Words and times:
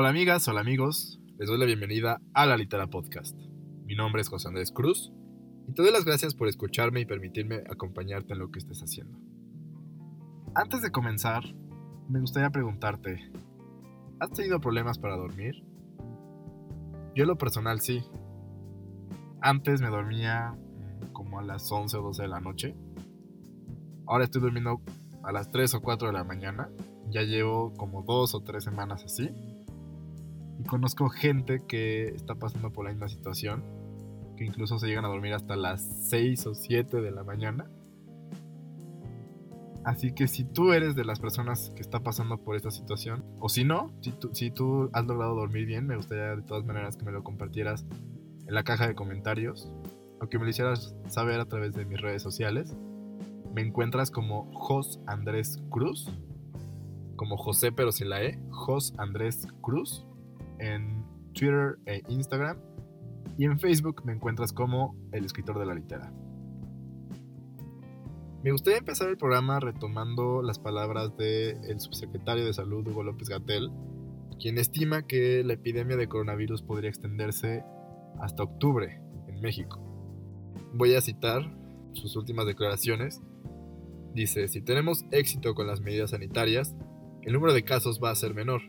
Hola 0.00 0.10
amigas, 0.10 0.46
hola 0.46 0.60
amigos, 0.60 1.18
les 1.40 1.48
doy 1.48 1.58
la 1.58 1.64
bienvenida 1.64 2.20
a 2.32 2.46
la 2.46 2.56
Litera 2.56 2.86
Podcast. 2.86 3.36
Mi 3.84 3.96
nombre 3.96 4.22
es 4.22 4.28
José 4.28 4.46
Andrés 4.46 4.70
Cruz 4.70 5.12
y 5.66 5.72
te 5.72 5.82
doy 5.82 5.90
las 5.90 6.04
gracias 6.04 6.36
por 6.36 6.46
escucharme 6.46 7.00
y 7.00 7.04
permitirme 7.04 7.64
acompañarte 7.68 8.34
en 8.34 8.38
lo 8.38 8.52
que 8.52 8.60
estés 8.60 8.78
haciendo. 8.80 9.18
Antes 10.54 10.82
de 10.82 10.92
comenzar, 10.92 11.42
me 12.08 12.20
gustaría 12.20 12.50
preguntarte, 12.50 13.28
¿has 14.20 14.30
tenido 14.30 14.60
problemas 14.60 15.00
para 15.00 15.16
dormir? 15.16 15.64
Yo 17.16 17.24
en 17.24 17.28
lo 17.28 17.36
personal 17.36 17.80
sí. 17.80 18.04
Antes 19.40 19.80
me 19.80 19.88
dormía 19.88 20.56
como 21.12 21.40
a 21.40 21.42
las 21.42 21.72
11 21.72 21.96
o 21.96 22.02
12 22.02 22.22
de 22.22 22.28
la 22.28 22.38
noche. 22.38 22.76
Ahora 24.06 24.22
estoy 24.22 24.42
durmiendo 24.42 24.80
a 25.24 25.32
las 25.32 25.50
3 25.50 25.74
o 25.74 25.80
4 25.80 26.06
de 26.06 26.14
la 26.14 26.22
mañana. 26.22 26.70
Ya 27.10 27.22
llevo 27.22 27.74
como 27.74 28.04
2 28.04 28.36
o 28.36 28.40
3 28.44 28.62
semanas 28.62 29.02
así. 29.02 29.28
Y 30.58 30.64
conozco 30.64 31.08
gente 31.08 31.62
que 31.66 32.08
está 32.08 32.34
pasando 32.34 32.70
por 32.70 32.84
la 32.84 32.90
misma 32.90 33.08
situación. 33.08 33.62
Que 34.36 34.44
incluso 34.44 34.78
se 34.78 34.86
llegan 34.86 35.04
a 35.04 35.08
dormir 35.08 35.34
hasta 35.34 35.56
las 35.56 36.08
6 36.08 36.46
o 36.46 36.54
7 36.54 37.00
de 37.00 37.10
la 37.10 37.24
mañana. 37.24 37.70
Así 39.84 40.12
que 40.12 40.28
si 40.28 40.44
tú 40.44 40.72
eres 40.72 40.94
de 40.96 41.04
las 41.04 41.18
personas 41.18 41.70
que 41.74 41.80
está 41.82 42.00
pasando 42.00 42.38
por 42.38 42.56
esta 42.56 42.70
situación, 42.70 43.24
o 43.40 43.48
si 43.48 43.64
no, 43.64 43.90
si 44.02 44.10
tú, 44.12 44.30
si 44.34 44.50
tú 44.50 44.90
has 44.92 45.06
logrado 45.06 45.34
dormir 45.34 45.66
bien, 45.66 45.86
me 45.86 45.96
gustaría 45.96 46.36
de 46.36 46.42
todas 46.42 46.64
maneras 46.64 46.96
que 46.96 47.04
me 47.04 47.12
lo 47.12 47.24
compartieras 47.24 47.86
en 48.46 48.54
la 48.54 48.64
caja 48.64 48.86
de 48.86 48.94
comentarios 48.94 49.70
o 50.20 50.28
que 50.28 50.38
me 50.38 50.44
lo 50.44 50.50
hicieras 50.50 50.94
saber 51.06 51.40
a 51.40 51.46
través 51.46 51.74
de 51.74 51.84
mis 51.84 52.00
redes 52.00 52.22
sociales. 52.22 52.76
Me 53.54 53.62
encuentras 53.62 54.10
como 54.10 54.52
Jos 54.52 55.00
Andrés 55.06 55.62
Cruz, 55.70 56.10
como 57.16 57.36
José 57.36 57.72
pero 57.72 57.92
sin 57.92 58.10
la 58.10 58.22
E, 58.22 58.38
Jos 58.50 58.94
Andrés 58.98 59.46
Cruz, 59.60 60.06
en 60.58 61.04
Twitter 61.32 61.78
e 61.86 62.02
Instagram. 62.08 62.58
Y 63.36 63.44
en 63.44 63.58
Facebook 63.58 64.02
me 64.04 64.12
encuentras 64.12 64.52
como 64.52 64.96
el 65.12 65.24
escritor 65.24 65.58
de 65.58 65.66
la 65.66 65.74
litera. 65.74 66.12
Me 68.42 68.52
gustaría 68.52 68.78
empezar 68.78 69.08
el 69.08 69.16
programa 69.16 69.58
retomando 69.58 70.42
las 70.42 70.58
palabras 70.58 71.16
del 71.16 71.80
subsecretario 71.80 72.44
de 72.44 72.52
Salud 72.52 72.86
Hugo 72.86 73.02
López 73.02 73.28
Gatel, 73.28 73.70
quien 74.40 74.58
estima 74.58 75.06
que 75.06 75.42
la 75.42 75.54
epidemia 75.54 75.96
de 75.96 76.08
coronavirus 76.08 76.62
podría 76.62 76.88
extenderse 76.88 77.64
hasta 78.20 78.44
octubre 78.44 79.00
en 79.26 79.40
México. 79.40 79.80
Voy 80.72 80.94
a 80.94 81.00
citar 81.00 81.42
sus 81.94 82.14
últimas 82.14 82.46
declaraciones. 82.46 83.20
Dice, 84.14 84.46
si 84.46 84.60
tenemos 84.62 85.04
éxito 85.10 85.54
con 85.54 85.66
las 85.66 85.80
medidas 85.80 86.10
sanitarias, 86.10 86.76
el 87.22 87.32
número 87.32 87.52
de 87.52 87.64
casos 87.64 88.00
va 88.02 88.10
a 88.10 88.14
ser 88.14 88.34
menor, 88.34 88.62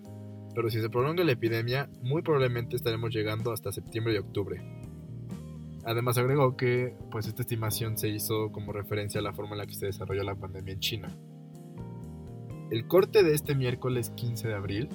pero 0.56 0.70
si 0.70 0.82
se 0.82 0.90
prolonga 0.90 1.24
la 1.24 1.32
epidemia, 1.32 1.90
muy 2.02 2.22
probablemente 2.22 2.76
estaremos 2.76 3.14
llegando 3.14 3.52
hasta 3.52 3.72
septiembre 3.72 4.14
y 4.14 4.18
octubre. 4.18 4.62
Además 5.86 6.18
agregó 6.18 6.58
que 6.58 6.94
pues 7.12 7.28
esta 7.28 7.42
estimación 7.42 7.98
se 7.98 8.10
hizo 8.10 8.52
como 8.52 8.74
referencia 8.74 9.20
a 9.20 9.24
la 9.24 9.34
forma 9.34 9.54
en 9.54 9.60
la 9.60 9.68
que 9.68 9.76
se 9.76 9.86
desarrolló 9.88 10.24
la 10.24 10.36
pandemia 10.36 10.74
en 10.74 10.80
China. 10.80 11.16
El 12.70 12.88
corte 12.88 13.24
de 13.24 13.34
este 13.34 13.56
miércoles 13.56 14.12
15 14.12 14.50
de 14.50 14.54
abril 14.54 14.90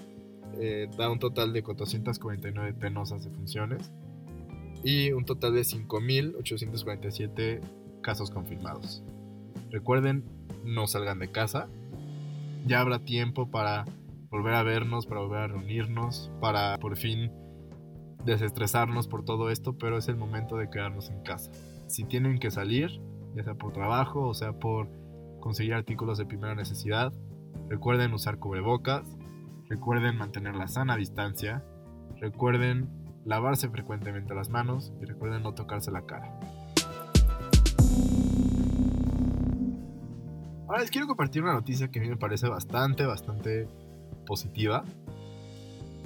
eh, 0.60 0.88
da 0.96 1.10
un 1.10 1.18
total 1.18 1.52
de 1.52 1.62
449 1.62 2.74
penosas 2.74 3.24
defunciones 3.24 3.90
y 4.84 5.10
un 5.12 5.24
total 5.24 5.54
de 5.54 5.62
5.847 5.62 7.60
casos 8.02 8.30
confirmados. 8.30 9.02
Recuerden, 9.70 10.22
no 10.64 10.86
salgan 10.86 11.18
de 11.18 11.32
casa. 11.32 11.68
Ya 12.66 12.80
habrá 12.80 13.00
tiempo 13.00 13.50
para 13.50 13.86
volver 14.34 14.54
a 14.54 14.64
vernos, 14.64 15.06
para 15.06 15.20
volver 15.20 15.38
a 15.38 15.46
reunirnos, 15.46 16.32
para 16.40 16.76
por 16.78 16.96
fin 16.96 17.30
desestresarnos 18.24 19.06
por 19.06 19.24
todo 19.24 19.48
esto, 19.48 19.78
pero 19.78 19.96
es 19.96 20.08
el 20.08 20.16
momento 20.16 20.56
de 20.56 20.68
quedarnos 20.68 21.08
en 21.08 21.22
casa. 21.22 21.52
Si 21.86 22.02
tienen 22.02 22.40
que 22.40 22.50
salir, 22.50 23.00
ya 23.36 23.44
sea 23.44 23.54
por 23.54 23.72
trabajo 23.72 24.26
o 24.26 24.34
sea 24.34 24.52
por 24.52 24.88
conseguir 25.38 25.74
artículos 25.74 26.18
de 26.18 26.26
primera 26.26 26.56
necesidad, 26.56 27.12
recuerden 27.68 28.12
usar 28.12 28.38
cubrebocas, 28.38 29.06
recuerden 29.68 30.18
mantener 30.18 30.56
la 30.56 30.66
sana 30.66 30.96
distancia, 30.96 31.64
recuerden 32.20 32.90
lavarse 33.24 33.68
frecuentemente 33.68 34.34
las 34.34 34.48
manos 34.50 34.92
y 35.00 35.04
recuerden 35.04 35.44
no 35.44 35.54
tocarse 35.54 35.92
la 35.92 36.06
cara. 36.06 36.40
Ahora 40.66 40.80
les 40.80 40.90
quiero 40.90 41.06
compartir 41.06 41.40
una 41.40 41.52
noticia 41.52 41.88
que 41.88 42.00
a 42.00 42.02
mí 42.02 42.08
me 42.08 42.16
parece 42.16 42.48
bastante, 42.48 43.06
bastante 43.06 43.68
positiva. 44.24 44.84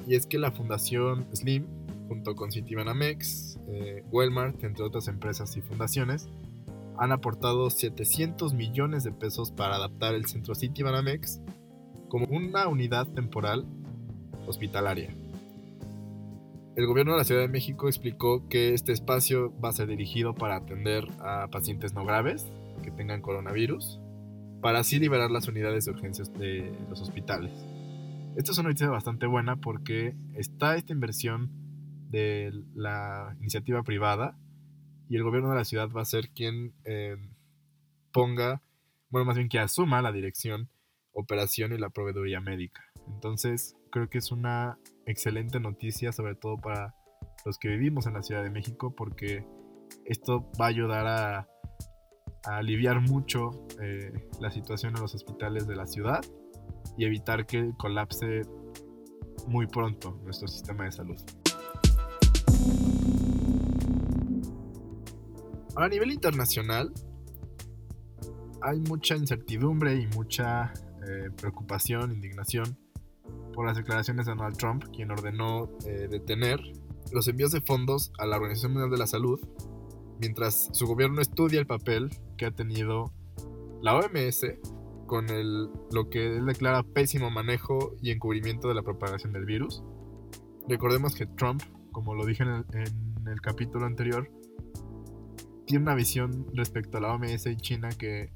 Y 0.06 0.15
es 0.15 0.27
que 0.27 0.39
la 0.39 0.53
Fundación 0.53 1.27
Slim 1.34 1.67
junto 2.09 2.34
con 2.34 2.51
Citibanamex, 2.51 3.59
eh, 3.69 4.03
Walmart, 4.11 4.65
entre 4.65 4.84
otras 4.84 5.09
empresas 5.09 5.56
y 5.56 5.61
fundaciones, 5.61 6.27
han 6.97 7.12
aportado 7.12 7.71
700 7.71 8.55
millones 8.55 9.05
de 9.05 9.12
pesos 9.12 9.53
para 9.53 9.77
adaptar 9.77 10.15
el 10.15 10.27
centro 10.27 10.55
Citibanamex 10.55 11.41
como 12.09 12.27
una 12.27 12.67
unidad 12.67 13.06
temporal 13.06 13.67
hospitalaria. 14.47 15.15
El 16.75 16.87
gobierno 16.87 17.12
de 17.12 17.19
la 17.19 17.25
Ciudad 17.25 17.43
de 17.43 17.49
México 17.49 17.89
explicó 17.89 18.49
que 18.49 18.73
este 18.73 18.93
espacio 18.93 19.53
va 19.61 19.69
a 19.69 19.73
ser 19.73 19.89
dirigido 19.89 20.35
para 20.35 20.56
atender 20.56 21.06
a 21.21 21.49
pacientes 21.49 21.93
no 21.93 22.05
graves 22.05 22.47
que 22.83 22.91
tengan 22.91 23.21
coronavirus, 23.21 24.00
para 24.62 24.79
así 24.81 24.99
liberar 24.99 25.31
las 25.31 25.47
unidades 25.49 25.85
de 25.85 25.91
urgencias 25.91 26.33
de 26.35 26.73
los 26.89 27.00
hospitales. 27.00 27.53
Esto 28.38 28.53
es 28.53 28.59
una 28.59 28.69
noticia 28.69 28.88
bastante 28.88 29.26
buena 29.26 29.56
porque 29.56 30.15
está 30.37 30.76
esta 30.76 30.93
inversión 30.93 31.50
de 32.09 32.53
la 32.72 33.37
iniciativa 33.41 33.82
privada 33.82 34.38
y 35.09 35.16
el 35.16 35.25
gobierno 35.25 35.50
de 35.50 35.56
la 35.56 35.65
ciudad 35.65 35.88
va 35.91 36.03
a 36.03 36.04
ser 36.04 36.31
quien 36.31 36.72
eh, 36.84 37.16
ponga, 38.12 38.62
bueno, 39.10 39.25
más 39.25 39.37
bien 39.37 39.49
que 39.49 39.59
asuma 39.59 40.03
la 40.03 40.12
dirección, 40.12 40.71
operación 41.10 41.72
y 41.72 41.78
la 41.78 41.91
proveeduría 41.91 42.41
médica. 42.41 42.81
Entonces, 43.09 43.75
creo 43.91 44.09
que 44.09 44.19
es 44.19 44.31
una 44.31 44.78
excelente 45.05 45.59
noticia, 45.59 46.12
sobre 46.12 46.37
todo 46.37 46.59
para 46.59 46.94
los 47.44 47.59
que 47.59 47.70
vivimos 47.70 48.06
en 48.06 48.15
la 48.15 48.22
Ciudad 48.22 48.44
de 48.44 48.50
México, 48.50 48.94
porque 48.94 49.44
esto 50.05 50.49
va 50.60 50.66
a 50.66 50.69
ayudar 50.69 51.06
a, 51.09 51.49
aliviar 52.44 53.00
mucho 53.00 53.50
eh, 53.82 54.12
la 54.41 54.53
situación 54.53 54.94
en 54.94 55.03
los 55.03 55.12
hospitales 55.16 55.66
de 55.66 55.75
la 55.75 55.88
ciudad 55.88 56.20
y 56.99 57.05
evitar 57.07 57.47
que 57.47 57.73
colapse 57.79 58.43
muy 59.47 59.67
pronto 59.67 60.21
nuestro 60.25 60.49
sistema 60.49 60.85
de 60.85 60.93
salud. 60.93 61.17
a 65.85 65.89
nivel 65.89 66.11
internacional, 66.11 66.93
hay 68.61 68.81
mucha 68.81 69.17
incertidumbre 69.17 69.95
y 69.95 70.07
mucha 70.09 70.73
eh, 71.09 71.31
preocupación, 71.37 72.13
indignación 72.13 72.77
por 73.55 73.67
las 73.67 73.77
declaraciones 73.77 74.27
de 74.27 74.33
Donald 74.33 74.57
Trump, 74.57 74.85
quien 74.93 75.11
ordenó 75.11 75.71
eh, 75.87 76.09
detener 76.11 76.61
los 77.13 77.29
envíos 77.29 77.53
de 77.53 77.61
fondos 77.61 78.13
a 78.19 78.27
la 78.27 78.37
Organización 78.37 78.73
Mundial 78.73 78.91
de 78.91 78.99
la 78.99 79.07
Salud, 79.07 79.41
mientras 80.21 80.69
su 80.73 80.87
gobierno 80.87 81.21
estudia 81.21 81.61
el 81.61 81.67
papel 81.67 82.11
que 82.37 82.47
ha 82.47 82.51
tenido 82.51 83.13
la 83.81 83.95
OMS 83.95 84.47
con 85.09 85.29
el, 85.31 85.69
lo 85.91 86.09
que 86.09 86.37
él 86.37 86.47
declara 86.47 86.85
pésimo 86.85 87.31
manejo 87.31 87.97
y 88.01 88.13
encubrimiento 88.13 88.69
de 88.69 88.75
la 88.75 88.82
propagación 88.82 89.32
del 89.32 89.44
virus. 89.44 89.82
Recordemos 90.69 91.17
que 91.17 91.27
Trump, 91.27 91.62
como 91.91 92.15
lo 92.15 92.25
dije 92.25 92.44
en 92.44 93.27
el 93.27 93.41
capítulo 93.41 93.87
anterior, 93.87 94.31
tiene 95.67 95.82
una 95.82 95.97
visión 95.97 96.47
respecto 96.55 96.99
a 96.99 97.00
la 97.00 97.12
OMS 97.12 97.47
y 97.47 97.56
China 97.56 97.88
que 97.91 98.31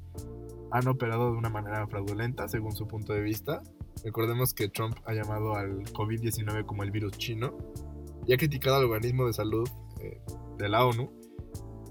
han 0.73 0.89
operado 0.89 1.31
de 1.31 1.39
una 1.39 1.51
manera 1.51 1.87
fraudulenta 1.87 2.49
según 2.49 2.73
su 2.73 2.89
punto 2.89 3.13
de 3.13 3.23
vista. 3.23 3.63
Recordemos 4.05 4.53
que 4.53 4.69
Trump 4.69 4.97
ha 5.07 5.13
llamado 5.13 5.55
al 5.55 5.85
COVID-19 5.93 6.67
como 6.67 6.83
el 6.83 6.91
virus 6.91 7.13
chino 7.19 7.57
y 8.27 8.33
ha 8.33 8.37
criticado 8.37 8.77
al 8.77 8.85
organismo 8.85 9.27
de 9.27 9.33
salud 9.33 9.69
eh, 10.01 10.21
de 10.59 10.69
la 10.69 10.85
ONU 10.85 11.11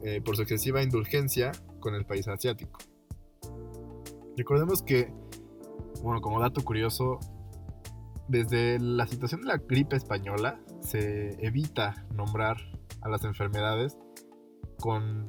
eh, 0.03 0.21
por 0.21 0.35
su 0.35 0.41
excesiva 0.41 0.81
indulgencia 0.83 1.51
con 1.79 1.95
el 1.95 2.05
país 2.05 2.27
asiático. 2.27 2.79
Recordemos 4.37 4.81
que, 4.81 5.13
bueno, 6.03 6.21
como 6.21 6.39
dato 6.39 6.63
curioso, 6.63 7.19
desde 8.27 8.79
la 8.79 9.07
situación 9.07 9.41
de 9.41 9.47
la 9.47 9.57
gripe 9.57 9.95
española 9.95 10.59
se 10.81 11.45
evita 11.45 12.05
nombrar 12.13 12.57
a 13.01 13.09
las 13.09 13.23
enfermedades 13.25 13.97
con 14.79 15.27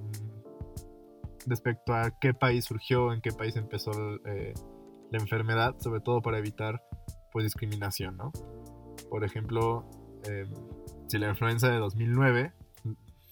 respecto 1.46 1.94
a 1.94 2.12
qué 2.20 2.32
país 2.34 2.64
surgió, 2.64 3.12
en 3.12 3.20
qué 3.20 3.32
país 3.32 3.56
empezó 3.56 3.90
eh, 4.24 4.54
la 5.10 5.18
enfermedad, 5.18 5.74
sobre 5.80 6.00
todo 6.00 6.22
para 6.22 6.38
evitar 6.38 6.82
pues 7.32 7.44
discriminación, 7.44 8.16
¿no? 8.16 8.32
Por 9.10 9.24
ejemplo, 9.24 9.84
em, 10.24 10.48
si 11.08 11.18
la 11.18 11.28
influenza 11.28 11.68
de 11.70 11.78
2009 11.78 12.52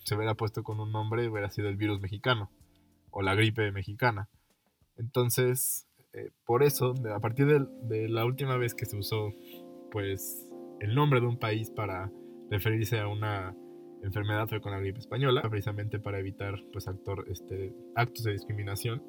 se 0.05 0.17
hubiera 0.17 0.35
puesto 0.35 0.63
con 0.63 0.81
un 0.81 0.91
nombre, 0.91 1.29
hubiera 1.29 1.51
sido 1.51 1.69
el 1.69 1.77
virus 1.77 2.01
mexicano 2.01 2.51
o 3.11 3.23
la 3.23 3.35
gripe 3.35 3.71
mexicana. 3.73 4.29
Entonces, 4.97 5.87
eh, 6.13 6.31
por 6.45 6.63
eso, 6.63 6.95
a 7.15 7.21
partir 7.21 7.47
de, 7.47 8.09
la 8.09 8.25
última 8.25 8.57
vez 8.57 8.75
que 8.75 8.87
se 8.87 8.97
usó, 8.97 9.33
pues, 9.91 10.49
el 10.81 10.95
nombre 10.95 11.21
de 11.21 11.27
un 11.27 11.39
país 11.39 11.71
para 11.71 12.11
referirse 12.51 12.99
a 12.99 13.09
una 13.09 13.55
enfermedad 14.03 14.49
fue 14.49 14.61
con 14.61 14.73
la 14.73 14.81
gripe 14.81 14.99
española, 14.99 15.43
precisamente 15.43 15.99
para 15.99 16.19
evitar 16.19 16.55
pues, 16.73 16.89
actor, 16.89 17.27
este, 17.31 17.75
actos 17.95 18.25
de 18.25 18.33
discriminación. 18.33 19.03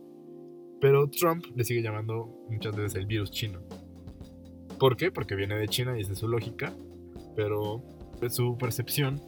Pero 0.80 1.10
Trump 1.10 1.46
le 1.56 1.64
sigue 1.64 1.82
llamando 1.82 2.46
muchas 2.50 2.76
veces 2.76 2.96
el 2.96 3.06
virus 3.06 3.32
chino. 3.32 3.62
¿Por 4.80 4.98
qué? 4.98 5.12
Porque 5.12 5.36
viene 5.36 5.56
de 5.56 5.68
China 5.68 5.98
y 5.98 6.02
esa 6.02 6.14
es 6.14 6.20
su 6.20 6.28
lógica, 6.28 6.74
pero 7.36 7.84
su 8.30 8.58
percepción 8.58 9.22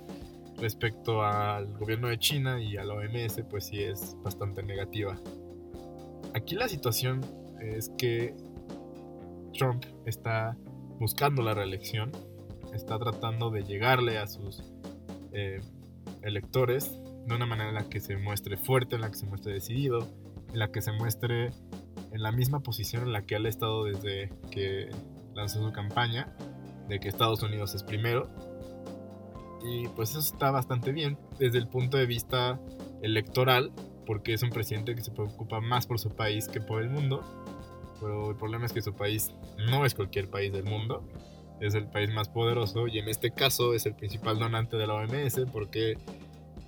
respecto 0.58 1.24
al 1.24 1.68
gobierno 1.78 2.08
de 2.08 2.18
China 2.18 2.62
y 2.62 2.78
a 2.78 2.84
la 2.84 2.94
OMS 2.94 3.44
pues 3.50 3.68
sí 3.68 3.82
es 3.82 4.16
bastante 4.24 4.64
negativa. 4.64 5.20
Aquí 6.34 6.56
la 6.56 6.68
situación 6.68 7.22
es 7.62 7.92
que 7.98 8.36
Trump 9.54 9.86
está 10.06 10.58
buscando 11.00 11.42
la 11.42 11.54
reelección, 11.54 12.12
está 12.74 12.98
tratando 12.98 13.50
de 13.52 13.64
llegarle 13.64 14.18
a 14.18 14.28
sus 14.28 14.64
eh, 15.32 15.62
electores 16.22 17.00
de 17.26 17.36
una 17.36 17.46
manera 17.46 17.70
en 17.70 17.76
la 17.76 17.90
que 17.90 18.00
se 18.00 18.18
muestre 18.18 18.58
fuerte, 18.58 18.96
en 18.96 19.02
la 19.02 19.10
que 19.10 19.18
se 19.18 19.26
muestre 19.26 19.54
decidido, 19.54 20.08
en 20.52 20.60
la 20.60 20.72
que 20.72 20.82
se 20.82 20.92
muestre 20.92 21.52
en 22.12 22.22
la 22.22 22.32
misma 22.32 22.62
posición 22.62 23.04
en 23.04 23.14
la 23.14 23.24
que 23.24 23.36
él 23.36 23.46
ha 23.46 23.50
estado 23.50 23.86
desde 23.86 24.30
que 24.52 24.90
lanzó 25.34 25.64
su 25.64 25.72
campaña, 25.72 26.36
de 26.90 27.00
que 27.00 27.10
Estados 27.10 27.42
Unidos 27.44 27.74
es 27.76 27.84
primero. 27.84 28.30
Y 29.64 29.88
pues 29.90 30.12
eso 30.12 30.20
está 30.20 30.52
bastante 30.52 30.92
bien 30.92 31.18
desde 31.40 31.58
el 31.58 31.68
punto 31.68 31.98
de 31.98 32.06
vista 32.06 32.60
electoral, 33.02 33.72
porque 34.06 34.34
es 34.34 34.44
un 34.44 34.50
presidente 34.50 34.96
que 34.96 35.02
se 35.02 35.12
preocupa 35.12 35.60
más 35.62 35.88
por 35.88 36.00
su 36.00 36.10
país 36.10 36.48
que 36.48 36.62
por 36.62 36.82
el 36.82 36.90
mundo. 36.90 37.24
Pero 38.00 38.32
el 38.32 38.36
problema 38.36 38.66
es 38.66 38.74
que 38.74 38.82
su 38.82 38.94
país 38.94 39.34
no 39.70 39.86
es 39.86 39.94
cualquier 39.96 40.30
país 40.30 40.52
del 40.52 40.66
mundo 40.66 41.08
es 41.60 41.76
el 41.76 41.88
país 41.88 42.14
más 42.14 42.30
poderoso 42.30 42.88
y 42.88 43.00
en 43.00 43.08
este 43.08 43.32
caso 43.32 43.74
es 43.74 43.86
el 43.86 43.96
principal 43.96 44.38
donante 44.38 44.78
de 44.78 44.86
la 44.86 44.96
OMS 44.96 45.42
porque 45.52 45.98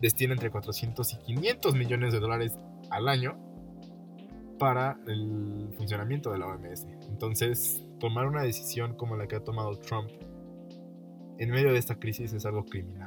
destina 0.01 0.33
entre 0.33 0.49
400 0.49 1.13
y 1.13 1.17
500 1.17 1.75
millones 1.75 2.13
de 2.13 2.19
dólares 2.19 2.57
al 2.89 3.07
año 3.07 3.37
para 4.57 4.97
el 5.07 5.73
funcionamiento 5.77 6.31
de 6.31 6.39
la 6.39 6.47
OMS. 6.47 6.85
Entonces, 7.09 7.83
tomar 7.99 8.25
una 8.25 8.43
decisión 8.43 8.95
como 8.95 9.17
la 9.17 9.27
que 9.27 9.35
ha 9.35 9.43
tomado 9.43 9.77
Trump 9.79 10.09
en 11.37 11.49
medio 11.49 11.73
de 11.73 11.79
esta 11.79 11.95
crisis 11.95 12.31
es 12.31 12.45
algo 12.45 12.63
criminal. 12.63 13.04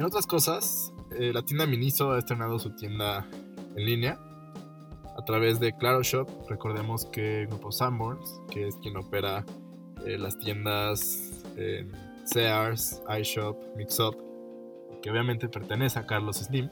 En 0.00 0.06
otras 0.06 0.26
cosas, 0.26 0.94
eh, 1.10 1.30
la 1.34 1.42
tienda 1.42 1.66
Miniso 1.66 2.12
ha 2.12 2.18
estrenado 2.18 2.58
su 2.58 2.70
tienda 2.70 3.28
en 3.76 3.84
línea 3.84 4.18
a 5.14 5.22
través 5.26 5.60
de 5.60 5.76
Claro 5.76 6.02
Shop. 6.02 6.26
Recordemos 6.48 7.04
que 7.04 7.42
el 7.42 7.48
grupo 7.48 7.70
Sanborns, 7.70 8.40
que 8.50 8.66
es 8.66 8.76
quien 8.76 8.96
opera 8.96 9.44
eh, 10.06 10.16
las 10.16 10.38
tiendas 10.38 11.44
Sears, 12.24 13.02
iShop, 13.20 13.76
Mixup, 13.76 14.14
que 15.02 15.10
obviamente 15.10 15.50
pertenece 15.50 15.98
a 15.98 16.06
Carlos 16.06 16.38
Slim, 16.38 16.70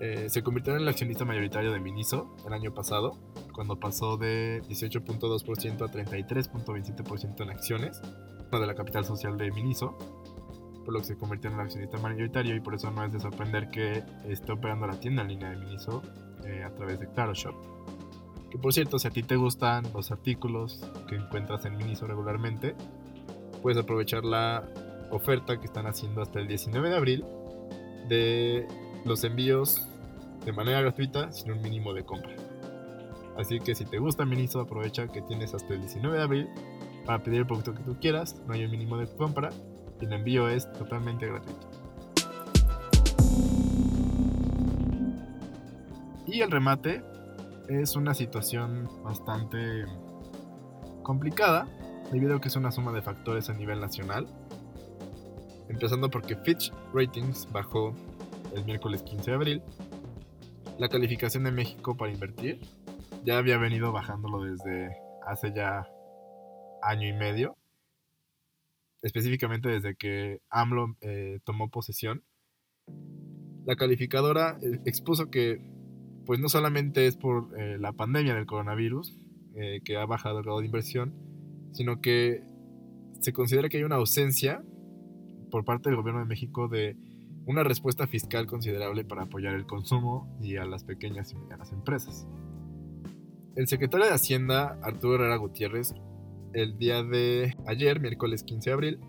eh, 0.00 0.30
se 0.30 0.42
convirtió 0.42 0.74
en 0.74 0.80
el 0.80 0.88
accionista 0.88 1.26
mayoritario 1.26 1.70
de 1.70 1.80
Miniso 1.80 2.34
el 2.46 2.54
año 2.54 2.72
pasado, 2.72 3.18
cuando 3.52 3.78
pasó 3.78 4.16
de 4.16 4.62
18.2% 4.70 5.82
a 5.82 5.92
33.27% 5.92 7.42
en 7.42 7.50
acciones 7.50 8.00
de 8.58 8.66
la 8.66 8.74
capital 8.74 9.04
social 9.04 9.36
de 9.36 9.50
Miniso, 9.50 9.96
por 10.84 10.94
lo 10.94 11.00
que 11.00 11.06
se 11.06 11.16
convirtió 11.16 11.50
en 11.50 11.56
el 11.56 11.62
accionista 11.62 11.98
mayoritario 11.98 12.54
y 12.54 12.60
por 12.60 12.74
eso 12.74 12.90
no 12.90 13.04
es 13.04 13.12
de 13.12 13.20
sorprender 13.20 13.70
que 13.70 14.02
esté 14.28 14.52
operando 14.52 14.86
la 14.86 14.98
tienda 14.98 15.22
en 15.22 15.28
línea 15.28 15.50
de 15.50 15.56
Miniso 15.56 16.02
eh, 16.44 16.62
a 16.64 16.70
través 16.74 17.00
de 17.00 17.08
Claro 17.08 17.34
Shop. 17.34 17.54
Que 18.50 18.58
por 18.58 18.72
cierto, 18.72 18.98
si 18.98 19.08
a 19.08 19.10
ti 19.10 19.22
te 19.22 19.36
gustan 19.36 19.84
los 19.92 20.12
artículos 20.12 20.80
que 21.08 21.16
encuentras 21.16 21.64
en 21.64 21.76
Miniso 21.76 22.06
regularmente, 22.06 22.74
puedes 23.62 23.78
aprovechar 23.78 24.24
la 24.24 24.64
oferta 25.10 25.58
que 25.58 25.66
están 25.66 25.86
haciendo 25.86 26.22
hasta 26.22 26.40
el 26.40 26.48
19 26.48 26.88
de 26.88 26.96
abril 26.96 27.24
de 28.08 28.68
los 29.04 29.24
envíos 29.24 29.86
de 30.44 30.52
manera 30.52 30.80
gratuita 30.82 31.32
sin 31.32 31.52
un 31.52 31.62
mínimo 31.62 31.94
de 31.94 32.04
compra. 32.04 32.34
Así 33.36 33.58
que 33.58 33.74
si 33.74 33.84
te 33.84 33.98
gusta 33.98 34.24
Miniso, 34.24 34.60
aprovecha 34.60 35.08
que 35.08 35.22
tienes 35.22 35.54
hasta 35.54 35.74
el 35.74 35.80
19 35.80 36.16
de 36.16 36.22
abril 36.22 36.48
para 37.04 37.22
pedir 37.22 37.40
el 37.40 37.46
producto 37.46 37.74
que 37.74 37.82
tú 37.82 37.96
quieras, 38.00 38.40
no 38.46 38.54
hay 38.54 38.64
un 38.64 38.70
mínimo 38.70 38.96
de 38.96 39.06
compra 39.06 39.50
el 40.04 40.12
envío 40.12 40.48
es 40.48 40.70
totalmente 40.72 41.26
gratuito. 41.26 41.68
Y 46.26 46.40
el 46.40 46.50
remate 46.50 47.02
es 47.68 47.96
una 47.96 48.14
situación 48.14 48.88
bastante 49.02 49.84
complicada, 51.02 51.68
debido 52.10 52.36
a 52.36 52.40
que 52.40 52.48
es 52.48 52.56
una 52.56 52.70
suma 52.70 52.92
de 52.92 53.02
factores 53.02 53.50
a 53.50 53.54
nivel 53.54 53.80
nacional. 53.80 54.26
Empezando 55.68 56.10
porque 56.10 56.36
Fitch 56.36 56.72
Ratings 56.92 57.48
bajó 57.52 57.94
el 58.54 58.64
miércoles 58.64 59.02
15 59.02 59.30
de 59.30 59.36
abril 59.36 59.62
la 60.78 60.88
calificación 60.88 61.44
de 61.44 61.52
México 61.52 61.96
para 61.96 62.12
invertir. 62.12 62.60
Ya 63.24 63.38
había 63.38 63.58
venido 63.58 63.92
bajándolo 63.92 64.42
desde 64.42 64.96
hace 65.26 65.52
ya 65.54 65.88
año 66.82 67.08
y 67.08 67.12
medio. 67.12 67.56
Específicamente 69.04 69.68
desde 69.68 69.94
que 69.96 70.40
AMLO 70.48 70.96
eh, 71.02 71.38
tomó 71.44 71.68
posesión. 71.68 72.24
La 73.66 73.76
calificadora 73.76 74.58
eh, 74.62 74.80
expuso 74.86 75.30
que 75.30 75.60
pues 76.24 76.40
no 76.40 76.48
solamente 76.48 77.06
es 77.06 77.18
por 77.18 77.50
eh, 77.60 77.76
la 77.78 77.92
pandemia 77.92 78.34
del 78.34 78.46
coronavirus 78.46 79.20
que 79.84 79.96
ha 79.96 80.04
bajado 80.04 80.38
el 80.38 80.44
grado 80.44 80.58
de 80.58 80.66
inversión, 80.66 81.14
sino 81.74 82.00
que 82.00 82.42
se 83.20 83.32
considera 83.32 83.68
que 83.68 83.76
hay 83.76 83.84
una 83.84 83.94
ausencia 83.94 84.64
por 85.52 85.64
parte 85.64 85.90
del 85.90 85.96
gobierno 85.96 86.18
de 86.18 86.26
México 86.26 86.66
de 86.66 86.96
una 87.46 87.62
respuesta 87.62 88.08
fiscal 88.08 88.48
considerable 88.48 89.04
para 89.04 89.22
apoyar 89.22 89.54
el 89.54 89.64
consumo 89.64 90.36
y 90.42 90.56
a 90.56 90.64
las 90.64 90.82
pequeñas 90.82 91.30
y 91.30 91.36
medianas 91.36 91.70
empresas. 91.70 92.26
El 93.54 93.68
secretario 93.68 94.06
de 94.06 94.12
Hacienda, 94.12 94.76
Arturo 94.82 95.14
Herrera 95.14 95.36
Gutiérrez, 95.36 95.94
el 96.54 96.78
día 96.78 97.02
de 97.02 97.54
ayer, 97.66 98.00
miércoles 98.00 98.42
15 98.44 98.70
de 98.70 98.74
abril, 98.74 99.00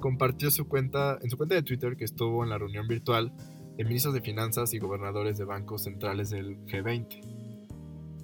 compartió 0.00 0.50
su 0.50 0.66
cuenta, 0.66 1.18
en 1.22 1.30
su 1.30 1.36
cuenta 1.36 1.54
de 1.54 1.62
Twitter 1.62 1.96
que 1.96 2.04
estuvo 2.04 2.42
en 2.42 2.50
la 2.50 2.58
reunión 2.58 2.88
virtual 2.88 3.32
de 3.76 3.84
ministros 3.84 4.14
de 4.14 4.20
finanzas 4.20 4.74
y 4.74 4.78
gobernadores 4.78 5.38
de 5.38 5.44
bancos 5.44 5.84
centrales 5.84 6.30
del 6.30 6.58
G20. 6.66 7.20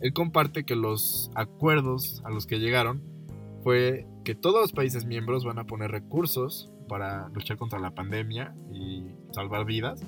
Él 0.00 0.12
comparte 0.12 0.64
que 0.64 0.74
los 0.76 1.30
acuerdos 1.34 2.22
a 2.24 2.30
los 2.30 2.46
que 2.46 2.58
llegaron 2.58 3.02
fue 3.62 4.06
que 4.24 4.34
todos 4.34 4.60
los 4.60 4.72
países 4.72 5.06
miembros 5.06 5.44
van 5.44 5.58
a 5.58 5.64
poner 5.64 5.90
recursos 5.90 6.70
para 6.88 7.28
luchar 7.30 7.56
contra 7.56 7.78
la 7.78 7.94
pandemia 7.94 8.54
y 8.72 9.06
salvar 9.32 9.64
vidas. 9.64 10.02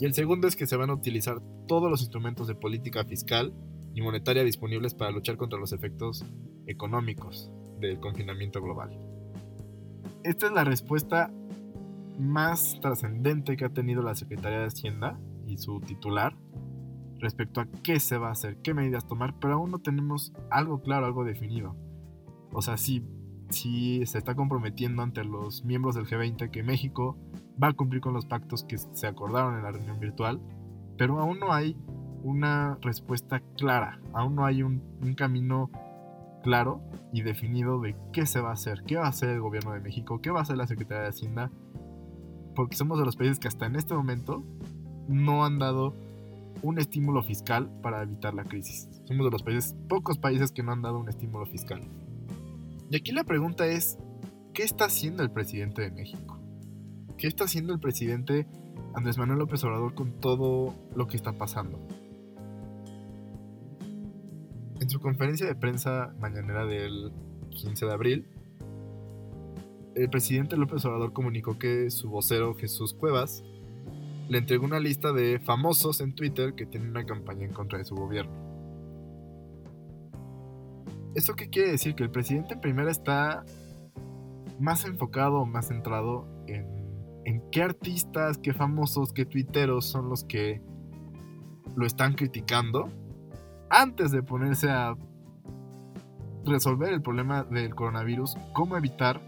Y 0.00 0.04
el 0.04 0.14
segundo 0.14 0.46
es 0.46 0.56
que 0.56 0.66
se 0.66 0.76
van 0.76 0.90
a 0.90 0.94
utilizar 0.94 1.40
todos 1.66 1.90
los 1.90 2.00
instrumentos 2.00 2.46
de 2.46 2.54
política 2.54 3.04
fiscal 3.04 3.52
y 3.94 4.00
monetaria 4.00 4.44
disponibles 4.44 4.94
para 4.94 5.10
luchar 5.10 5.36
contra 5.36 5.58
los 5.58 5.72
efectos 5.72 6.24
económicos 6.68 7.50
del 7.80 7.98
confinamiento 7.98 8.62
global. 8.62 8.96
Esta 10.22 10.46
es 10.46 10.52
la 10.52 10.64
respuesta 10.64 11.32
más 12.18 12.78
trascendente 12.80 13.56
que 13.56 13.64
ha 13.64 13.70
tenido 13.70 14.02
la 14.02 14.14
Secretaría 14.14 14.60
de 14.60 14.66
Hacienda 14.66 15.18
y 15.46 15.58
su 15.58 15.80
titular 15.80 16.36
respecto 17.20 17.60
a 17.60 17.66
qué 17.82 18.00
se 18.00 18.18
va 18.18 18.28
a 18.28 18.32
hacer, 18.32 18.58
qué 18.62 18.74
medidas 18.74 19.06
tomar, 19.06 19.34
pero 19.40 19.54
aún 19.54 19.70
no 19.70 19.78
tenemos 19.78 20.32
algo 20.50 20.82
claro, 20.82 21.06
algo 21.06 21.24
definido. 21.24 21.76
O 22.52 22.62
sea, 22.62 22.76
sí, 22.76 23.04
sí 23.50 24.04
se 24.06 24.18
está 24.18 24.34
comprometiendo 24.34 25.02
ante 25.02 25.24
los 25.24 25.64
miembros 25.64 25.94
del 25.94 26.06
G20 26.06 26.50
que 26.50 26.62
México 26.62 27.16
va 27.62 27.68
a 27.68 27.72
cumplir 27.72 28.00
con 28.00 28.14
los 28.14 28.26
pactos 28.26 28.64
que 28.64 28.78
se 28.78 29.06
acordaron 29.06 29.56
en 29.56 29.62
la 29.62 29.72
reunión 29.72 29.98
virtual, 29.98 30.40
pero 30.96 31.18
aún 31.18 31.38
no 31.38 31.52
hay 31.52 31.76
una 32.22 32.78
respuesta 32.82 33.40
clara, 33.56 34.00
aún 34.12 34.34
no 34.34 34.44
hay 34.44 34.62
un, 34.62 34.82
un 35.00 35.14
camino 35.14 35.70
claro 36.42 36.80
y 37.12 37.22
definido 37.22 37.80
de 37.80 37.96
qué 38.12 38.26
se 38.26 38.40
va 38.40 38.50
a 38.50 38.54
hacer, 38.54 38.82
qué 38.86 38.96
va 38.96 39.06
a 39.06 39.08
hacer 39.08 39.30
el 39.30 39.40
gobierno 39.40 39.72
de 39.72 39.80
México, 39.80 40.20
qué 40.20 40.30
va 40.30 40.40
a 40.40 40.42
hacer 40.42 40.56
la 40.56 40.66
Secretaría 40.66 41.04
de 41.04 41.08
Hacienda 41.08 41.50
porque 42.58 42.76
somos 42.76 42.98
de 42.98 43.04
los 43.04 43.14
países 43.14 43.38
que 43.38 43.46
hasta 43.46 43.66
en 43.66 43.76
este 43.76 43.94
momento 43.94 44.42
no 45.06 45.44
han 45.44 45.60
dado 45.60 45.94
un 46.62 46.80
estímulo 46.80 47.22
fiscal 47.22 47.70
para 47.82 48.02
evitar 48.02 48.34
la 48.34 48.42
crisis. 48.42 48.88
Somos 49.04 49.24
de 49.24 49.30
los 49.30 49.74
pocos 49.88 50.18
países 50.18 50.50
que 50.50 50.64
no 50.64 50.72
han 50.72 50.82
dado 50.82 50.98
un 50.98 51.08
estímulo 51.08 51.46
fiscal. 51.46 51.80
Y 52.90 52.96
aquí 52.96 53.12
la 53.12 53.22
pregunta 53.22 53.66
es, 53.66 53.96
¿qué 54.54 54.64
está 54.64 54.86
haciendo 54.86 55.22
el 55.22 55.30
presidente 55.30 55.82
de 55.82 55.92
México? 55.92 56.40
¿Qué 57.16 57.28
está 57.28 57.44
haciendo 57.44 57.72
el 57.72 57.78
presidente 57.78 58.48
Andrés 58.94 59.18
Manuel 59.18 59.38
López 59.38 59.62
Obrador 59.62 59.94
con 59.94 60.18
todo 60.20 60.74
lo 60.96 61.06
que 61.06 61.16
está 61.16 61.32
pasando? 61.32 61.78
En 64.88 64.92
su 64.92 65.00
conferencia 65.00 65.46
de 65.46 65.54
prensa 65.54 66.14
mañanera 66.18 66.64
del 66.64 67.12
15 67.50 67.84
de 67.84 67.92
abril, 67.92 68.26
el 69.94 70.08
presidente 70.08 70.56
López 70.56 70.82
Obrador 70.86 71.12
comunicó 71.12 71.58
que 71.58 71.90
su 71.90 72.08
vocero 72.08 72.54
Jesús 72.54 72.94
Cuevas 72.94 73.44
le 74.30 74.38
entregó 74.38 74.64
una 74.64 74.80
lista 74.80 75.12
de 75.12 75.40
famosos 75.40 76.00
en 76.00 76.14
Twitter 76.14 76.54
que 76.54 76.64
tienen 76.64 76.88
una 76.88 77.04
campaña 77.04 77.44
en 77.44 77.52
contra 77.52 77.78
de 77.78 77.84
su 77.84 77.96
gobierno. 77.96 78.32
¿Esto 81.14 81.34
qué 81.34 81.50
quiere 81.50 81.72
decir? 81.72 81.94
Que 81.94 82.04
el 82.04 82.10
presidente 82.10 82.54
en 82.54 82.62
primera 82.62 82.90
está 82.90 83.44
más 84.58 84.86
enfocado, 84.86 85.44
más 85.44 85.68
centrado 85.68 86.26
en, 86.46 86.64
en 87.26 87.42
qué 87.50 87.60
artistas, 87.60 88.38
qué 88.38 88.54
famosos, 88.54 89.12
qué 89.12 89.26
tuiteros 89.26 89.84
son 89.84 90.08
los 90.08 90.24
que 90.24 90.62
lo 91.76 91.84
están 91.84 92.14
criticando 92.14 92.90
antes 93.70 94.10
de 94.10 94.22
ponerse 94.22 94.70
a 94.70 94.96
resolver 96.44 96.92
el 96.92 97.02
problema 97.02 97.44
del 97.44 97.74
coronavirus, 97.74 98.36
cómo 98.52 98.76
evitar 98.76 99.20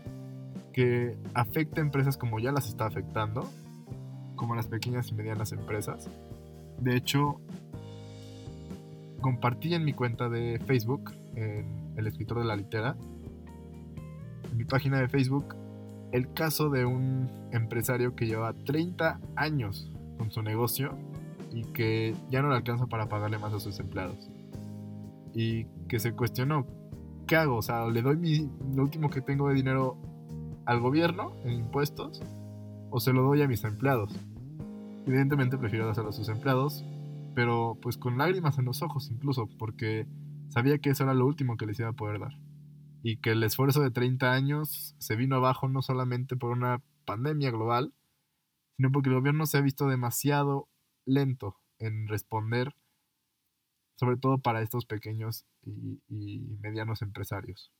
que 0.73 1.19
afecte 1.35 1.81
a 1.81 1.85
empresas 1.85 2.17
como 2.17 2.39
ya 2.39 2.53
las 2.53 2.69
está 2.69 2.87
afectando, 2.87 3.49
como 4.37 4.55
las 4.55 4.69
pequeñas 4.69 5.11
y 5.11 5.15
medianas 5.15 5.53
empresas. 5.53 6.09
De 6.79 6.97
hecho, 6.97 7.41
compartí 9.21 9.75
en 9.75 9.85
mi 9.85 9.93
cuenta 9.93 10.29
de 10.29 10.59
Facebook, 10.67 11.13
en 11.35 11.93
el 11.97 12.07
escritor 12.07 12.39
de 12.39 12.45
la 12.45 12.57
litera, 12.57 12.97
en 14.51 14.57
mi 14.57 14.65
página 14.65 14.99
de 14.99 15.09
Facebook, 15.09 15.55
el 16.13 16.33
caso 16.33 16.71
de 16.71 16.85
un 16.85 17.31
empresario 17.53 18.17
que 18.17 18.27
lleva 18.27 18.53
30 18.53 19.21
años 19.37 19.93
con 20.19 20.31
su 20.31 20.43
negocio 20.43 20.99
y 21.53 21.65
que 21.73 22.15
ya 22.31 22.43
no 22.43 22.49
le 22.49 22.57
alcanza 22.57 22.87
para 22.87 23.09
pagarle 23.09 23.39
más 23.39 23.53
a 23.53 23.61
sus 23.61 23.79
empleados. 23.81 24.31
Y 25.35 25.65
que 25.89 25.99
se 25.99 26.13
cuestionó, 26.13 26.67
¿qué 27.27 27.37
hago? 27.37 27.57
O 27.57 27.63
sea, 27.63 27.87
¿le 27.87 28.03
doy 28.03 28.17
mi, 28.17 28.51
lo 28.75 28.83
último 28.83 29.11
que 29.11 29.21
tengo 29.21 29.49
de 29.49 29.55
dinero 29.55 29.97
al 30.67 30.81
gobierno 30.81 31.33
en 31.45 31.53
impuestos 31.53 32.23
o 32.91 33.01
se 33.01 33.13
lo 33.13 33.23
doy 33.23 33.43
a 33.43 33.49
mis 33.49 33.65
empleados? 33.65 34.13
Evidentemente 35.07 35.59
prefiero 35.59 35.87
dárselo 35.87 36.11
a 36.11 36.13
sus 36.13 36.29
empleados, 36.29 36.85
pero 37.35 37.79
pues 37.81 37.97
con 37.97 38.19
lágrimas 38.19 38.59
en 38.59 38.67
los 38.67 38.83
ojos 38.83 39.11
incluso, 39.11 39.49
porque 39.59 40.07
sabía 40.49 40.79
que 40.79 40.91
eso 40.91 41.05
era 41.05 41.15
lo 41.15 41.27
último 41.27 41.57
que 41.57 41.67
les 41.67 41.79
iba 41.81 41.89
a 41.89 41.95
poder 41.95 42.21
dar. 42.21 42.33
Y 43.03 43.17
que 43.17 43.31
el 43.31 43.43
esfuerzo 43.43 43.81
de 43.81 43.91
30 43.91 44.33
años 44.33 44.95
se 44.99 45.17
vino 45.17 45.37
abajo 45.37 45.69
no 45.69 45.81
solamente 45.81 46.37
por 46.37 46.51
una 46.51 46.83
pandemia 47.07 47.51
global, 47.51 47.95
sino 48.77 48.93
porque 48.93 49.09
el 49.09 49.17
gobierno 49.17 49.47
se 49.47 49.59
ha 49.59 49.63
visto 49.63 49.89
demasiado 49.89 50.69
lento 51.07 51.57
en 51.79 52.09
responder, 52.09 52.75
sobre 53.97 54.17
todo 54.17 54.39
para 54.39 54.63
estos 54.63 54.87
pequeños 54.87 55.47
y, 55.63 56.01
medianos 56.61 57.03
empresarios. 57.03 57.73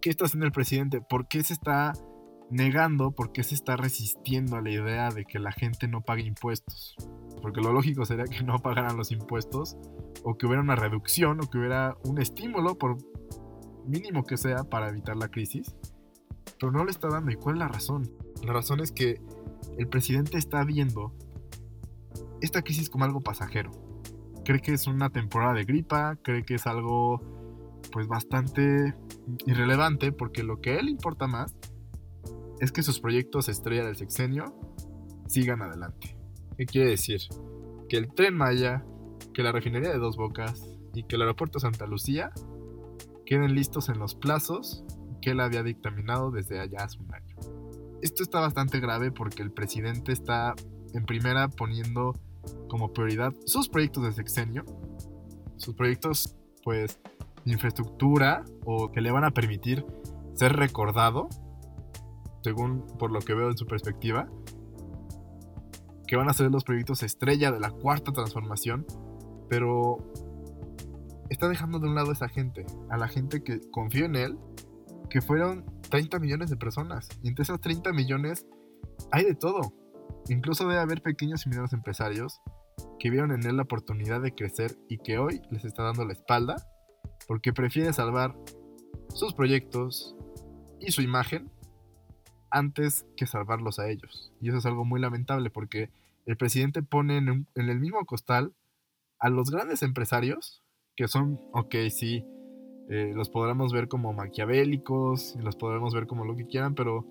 ¿Qué 0.00 0.10
está 0.10 0.26
haciendo 0.26 0.46
el 0.46 0.52
presidente? 0.52 1.00
¿Por 1.00 1.26
qué 1.26 1.42
se 1.42 1.54
está 1.54 1.92
negando, 2.50 3.10
por 3.10 3.32
qué 3.32 3.42
se 3.42 3.54
está 3.54 3.76
resistiendo 3.76 4.56
a 4.56 4.62
la 4.62 4.70
idea 4.70 5.10
de 5.10 5.24
que 5.24 5.38
la 5.38 5.50
gente 5.50 5.88
no 5.88 6.02
pague 6.02 6.22
impuestos? 6.22 6.94
Porque 7.42 7.60
lo 7.60 7.72
lógico 7.72 8.04
sería 8.04 8.24
que 8.24 8.44
no 8.44 8.60
pagaran 8.60 8.96
los 8.96 9.10
impuestos 9.10 9.76
o 10.22 10.36
que 10.36 10.46
hubiera 10.46 10.62
una 10.62 10.76
reducción 10.76 11.40
o 11.40 11.50
que 11.50 11.58
hubiera 11.58 11.96
un 12.04 12.20
estímulo, 12.20 12.76
por 12.78 12.98
mínimo 13.86 14.24
que 14.24 14.36
sea, 14.36 14.64
para 14.64 14.88
evitar 14.88 15.16
la 15.16 15.28
crisis. 15.28 15.74
Pero 16.58 16.72
no 16.72 16.84
le 16.84 16.90
está 16.90 17.08
dando. 17.08 17.30
¿Y 17.32 17.36
cuál 17.36 17.56
es 17.56 17.60
la 17.60 17.68
razón? 17.68 18.10
La 18.42 18.52
razón 18.52 18.80
es 18.80 18.92
que 18.92 19.20
el 19.78 19.88
presidente 19.88 20.38
está 20.38 20.64
viendo 20.64 21.12
esta 22.40 22.62
crisis 22.62 22.90
como 22.90 23.04
algo 23.04 23.20
pasajero. 23.20 23.70
Cree 24.44 24.60
que 24.60 24.72
es 24.72 24.86
una 24.86 25.10
temporada 25.10 25.54
de 25.54 25.64
gripa, 25.64 26.16
cree 26.22 26.44
que 26.44 26.54
es 26.54 26.66
algo 26.66 27.20
pues 27.92 28.06
bastante 28.08 28.94
irrelevante 29.46 30.12
porque 30.12 30.42
lo 30.42 30.60
que 30.60 30.72
a 30.72 30.80
él 30.80 30.88
importa 30.88 31.26
más 31.26 31.56
es 32.60 32.72
que 32.72 32.82
sus 32.82 33.00
proyectos 33.00 33.48
estrella 33.48 33.84
del 33.84 33.96
sexenio 33.96 34.44
sigan 35.26 35.62
adelante. 35.62 36.16
¿Qué 36.56 36.66
quiere 36.66 36.90
decir? 36.90 37.20
Que 37.88 37.96
el 37.96 38.12
tren 38.14 38.34
Maya, 38.36 38.84
que 39.34 39.42
la 39.42 39.52
refinería 39.52 39.90
de 39.90 39.98
Dos 39.98 40.16
Bocas 40.16 40.64
y 40.94 41.04
que 41.04 41.16
el 41.16 41.22
aeropuerto 41.22 41.58
Santa 41.58 41.86
Lucía 41.86 42.30
queden 43.26 43.54
listos 43.54 43.88
en 43.88 43.98
los 43.98 44.14
plazos 44.14 44.84
que 45.20 45.30
él 45.30 45.40
había 45.40 45.62
dictaminado 45.62 46.30
desde 46.30 46.60
allá 46.60 46.84
hace 46.84 46.98
un 46.98 47.12
año 47.12 47.25
esto 48.02 48.22
está 48.22 48.40
bastante 48.40 48.80
grave 48.80 49.10
porque 49.10 49.42
el 49.42 49.50
presidente 49.50 50.12
está 50.12 50.54
en 50.92 51.04
primera 51.04 51.48
poniendo 51.48 52.14
como 52.68 52.92
prioridad 52.92 53.32
sus 53.44 53.68
proyectos 53.68 54.04
de 54.04 54.12
sexenio, 54.12 54.64
sus 55.56 55.74
proyectos 55.74 56.36
pues 56.62 56.98
de 57.44 57.52
infraestructura 57.52 58.44
o 58.64 58.90
que 58.90 59.00
le 59.00 59.10
van 59.10 59.24
a 59.24 59.30
permitir 59.30 59.84
ser 60.34 60.54
recordado, 60.54 61.28
según 62.42 62.86
por 62.98 63.10
lo 63.10 63.20
que 63.20 63.34
veo 63.34 63.50
en 63.50 63.56
su 63.56 63.66
perspectiva, 63.66 64.28
que 66.06 66.16
van 66.16 66.28
a 66.28 66.34
ser 66.34 66.50
los 66.50 66.64
proyectos 66.64 67.02
estrella 67.02 67.50
de 67.50 67.60
la 67.60 67.70
cuarta 67.70 68.12
transformación, 68.12 68.86
pero 69.48 69.98
está 71.30 71.48
dejando 71.48 71.78
de 71.78 71.88
un 71.88 71.94
lado 71.94 72.10
a 72.10 72.12
esa 72.12 72.28
gente, 72.28 72.66
a 72.90 72.96
la 72.96 73.08
gente 73.08 73.42
que 73.42 73.60
confió 73.70 74.04
en 74.04 74.16
él, 74.16 74.38
que 75.10 75.20
fueron 75.20 75.64
30 75.88 76.18
millones 76.18 76.50
de 76.50 76.56
personas. 76.56 77.08
Y 77.22 77.28
entre 77.28 77.44
esas 77.44 77.60
30 77.60 77.92
millones 77.92 78.46
hay 79.12 79.24
de 79.24 79.34
todo. 79.34 79.72
Incluso 80.28 80.66
debe 80.66 80.80
haber 80.80 81.02
pequeños 81.02 81.46
y 81.46 81.48
medianos 81.48 81.72
empresarios 81.72 82.40
que 82.98 83.10
vieron 83.10 83.32
en 83.32 83.44
él 83.46 83.56
la 83.56 83.62
oportunidad 83.62 84.20
de 84.20 84.34
crecer 84.34 84.76
y 84.88 84.98
que 84.98 85.18
hoy 85.18 85.40
les 85.50 85.64
está 85.64 85.82
dando 85.82 86.04
la 86.04 86.12
espalda 86.12 86.56
porque 87.26 87.52
prefiere 87.52 87.92
salvar 87.92 88.36
sus 89.14 89.34
proyectos 89.34 90.14
y 90.80 90.92
su 90.92 91.02
imagen 91.02 91.50
antes 92.50 93.06
que 93.16 93.26
salvarlos 93.26 93.78
a 93.78 93.88
ellos. 93.88 94.32
Y 94.40 94.48
eso 94.48 94.58
es 94.58 94.66
algo 94.66 94.84
muy 94.84 95.00
lamentable 95.00 95.50
porque 95.50 95.90
el 96.26 96.36
presidente 96.36 96.82
pone 96.82 97.18
en, 97.18 97.46
el 97.54 97.80
mismo 97.80 98.04
costal 98.04 98.52
a 99.18 99.30
los 99.30 99.50
grandes 99.50 99.82
empresarios, 99.82 100.62
que 100.96 101.08
son, 101.08 101.40
ok, 101.52 101.74
sí, 101.90 102.24
eh, 102.88 103.12
los 103.14 103.30
podremos 103.30 103.72
ver 103.72 103.88
como 103.88 104.12
maquiavélicos 104.12 105.34
y 105.36 105.42
los 105.42 105.56
podremos 105.56 105.92
ver 105.92 106.06
como 106.06 106.24
lo 106.24 106.36
que 106.36 106.46
quieran, 106.46 106.74
pero 106.74 107.04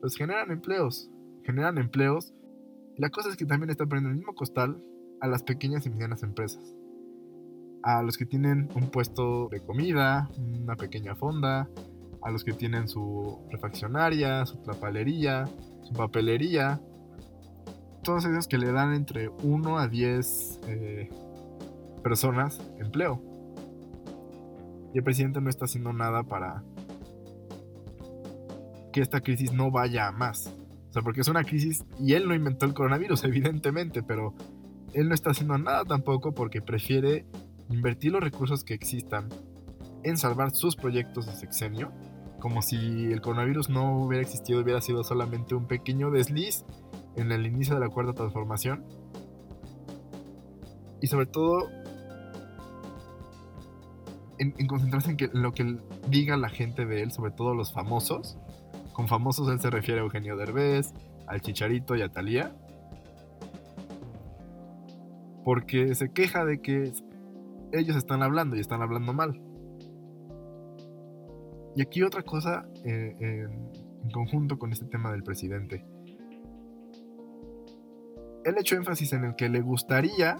pues 0.00 0.16
generan 0.16 0.50
empleos, 0.50 1.10
generan 1.44 1.78
empleos. 1.78 2.32
la 2.96 3.10
cosa 3.10 3.28
es 3.28 3.36
que 3.36 3.46
también 3.46 3.70
están 3.70 3.88
poniendo 3.88 4.10
el 4.10 4.16
mismo 4.16 4.34
costal 4.34 4.82
a 5.20 5.28
las 5.28 5.42
pequeñas 5.42 5.86
y 5.86 5.90
medianas 5.90 6.22
empresas. 6.22 6.74
A 7.82 8.02
los 8.02 8.18
que 8.18 8.26
tienen 8.26 8.68
un 8.74 8.90
puesto 8.90 9.48
de 9.48 9.60
comida, 9.60 10.28
una 10.38 10.76
pequeña 10.76 11.14
fonda, 11.14 11.68
a 12.22 12.30
los 12.30 12.44
que 12.44 12.52
tienen 12.52 12.88
su 12.88 13.38
refaccionaria, 13.50 14.44
su 14.44 14.58
trapalería, 14.58 15.46
su 15.82 15.94
papelería. 15.94 16.80
Todos 18.02 18.24
esos 18.24 18.48
que 18.48 18.58
le 18.58 18.72
dan 18.72 18.94
entre 18.94 19.28
1 19.28 19.78
a 19.78 19.88
10 19.88 20.60
eh, 20.66 21.08
personas 22.02 22.60
empleo. 22.78 23.29
Y 24.92 24.98
el 24.98 25.04
presidente 25.04 25.40
no 25.40 25.50
está 25.50 25.66
haciendo 25.66 25.92
nada 25.92 26.22
para 26.22 26.62
que 28.92 29.00
esta 29.00 29.20
crisis 29.20 29.52
no 29.52 29.70
vaya 29.70 30.08
a 30.08 30.12
más. 30.12 30.52
O 30.90 30.92
sea, 30.92 31.02
porque 31.02 31.20
es 31.20 31.28
una 31.28 31.44
crisis 31.44 31.84
y 32.00 32.14
él 32.14 32.26
no 32.26 32.34
inventó 32.34 32.66
el 32.66 32.74
coronavirus, 32.74 33.24
evidentemente, 33.24 34.02
pero 34.02 34.34
él 34.92 35.08
no 35.08 35.14
está 35.14 35.30
haciendo 35.30 35.56
nada 35.58 35.84
tampoco 35.84 36.32
porque 36.32 36.60
prefiere 36.60 37.24
invertir 37.68 38.12
los 38.12 38.22
recursos 38.22 38.64
que 38.64 38.74
existan 38.74 39.28
en 40.02 40.16
salvar 40.16 40.50
sus 40.50 40.76
proyectos 40.76 41.26
de 41.26 41.32
sexenio, 41.32 41.92
como 42.40 42.62
si 42.62 42.76
el 43.12 43.20
coronavirus 43.20 43.68
no 43.68 44.00
hubiera 44.00 44.22
existido, 44.22 44.60
hubiera 44.60 44.80
sido 44.80 45.04
solamente 45.04 45.54
un 45.54 45.66
pequeño 45.66 46.10
desliz 46.10 46.64
en 47.16 47.30
el 47.30 47.46
inicio 47.46 47.74
de 47.74 47.80
la 47.80 47.88
cuarta 47.88 48.12
transformación. 48.12 48.84
Y 51.00 51.06
sobre 51.06 51.26
todo 51.26 51.68
en, 54.40 54.66
concentrarse 54.66 55.10
en, 55.18 55.42
lo 55.42 55.52
que 55.52 55.76
diga 56.08 56.36
la 56.36 56.48
gente 56.48 56.86
de 56.86 57.02
él, 57.02 57.12
sobre 57.12 57.30
todo 57.30 57.54
los 57.54 57.72
famosos. 57.72 58.38
Con 58.92 59.06
famosos 59.06 59.48
él 59.48 59.60
se 59.60 59.70
refiere 59.70 60.00
a 60.00 60.04
Eugenio 60.04 60.36
Derbez, 60.36 60.92
al 61.26 61.40
Chicharito 61.42 61.94
y 61.94 62.02
a 62.02 62.08
Talía. 62.08 62.52
Porque 65.44 65.94
se 65.94 66.10
queja 66.12 66.44
de 66.44 66.60
que 66.60 66.92
ellos 67.72 67.96
están 67.96 68.22
hablando 68.22 68.56
y 68.56 68.60
están 68.60 68.82
hablando 68.82 69.12
mal. 69.12 69.40
Y 71.76 71.82
aquí 71.82 72.02
otra 72.02 72.22
cosa 72.22 72.66
eh, 72.84 73.14
en 73.20 74.10
conjunto 74.10 74.58
con 74.58 74.72
este 74.72 74.86
tema 74.86 75.12
del 75.12 75.22
presidente. 75.22 75.84
Él 78.44 78.54
echó 78.58 78.74
énfasis 78.76 79.12
en 79.12 79.24
el 79.24 79.36
que 79.36 79.50
le 79.50 79.60
gustaría 79.60 80.38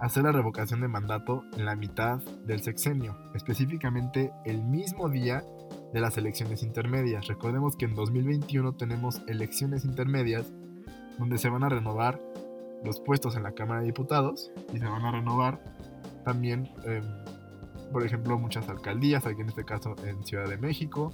hacer 0.00 0.24
la 0.24 0.32
revocación 0.32 0.80
de 0.80 0.88
mandato 0.88 1.44
en 1.56 1.64
la 1.64 1.76
mitad 1.76 2.18
del 2.46 2.62
sexenio, 2.62 3.16
específicamente 3.34 4.32
el 4.44 4.62
mismo 4.62 5.08
día 5.08 5.44
de 5.92 6.00
las 6.00 6.18
elecciones 6.18 6.62
intermedias. 6.62 7.26
Recordemos 7.26 7.76
que 7.76 7.84
en 7.84 7.94
2021 7.94 8.74
tenemos 8.74 9.22
elecciones 9.28 9.84
intermedias 9.84 10.52
donde 11.18 11.38
se 11.38 11.48
van 11.48 11.62
a 11.62 11.68
renovar 11.68 12.20
los 12.84 13.00
puestos 13.00 13.36
en 13.36 13.44
la 13.44 13.52
Cámara 13.52 13.80
de 13.80 13.86
Diputados 13.86 14.50
y 14.72 14.78
se 14.78 14.86
van 14.86 15.04
a 15.04 15.12
renovar 15.12 15.62
también, 16.24 16.68
em, 16.84 17.04
por 17.92 18.04
ejemplo, 18.04 18.38
muchas 18.38 18.68
alcaldías, 18.68 19.26
aquí 19.26 19.40
en 19.40 19.48
este 19.48 19.64
caso 19.64 19.94
en 20.04 20.24
Ciudad 20.24 20.48
de 20.48 20.58
México. 20.58 21.12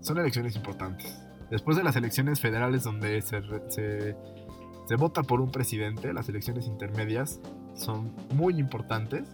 Son 0.00 0.18
elecciones 0.18 0.56
importantes. 0.56 1.20
Después 1.50 1.76
de 1.76 1.84
las 1.84 1.96
elecciones 1.96 2.40
federales 2.40 2.84
donde 2.84 3.20
se, 3.20 3.42
se, 3.68 4.16
se 4.86 4.96
vota 4.96 5.22
por 5.22 5.40
un 5.40 5.50
presidente, 5.50 6.12
las 6.12 6.28
elecciones 6.28 6.66
intermedias 6.66 7.40
son 7.74 8.12
muy 8.34 8.58
importantes 8.58 9.24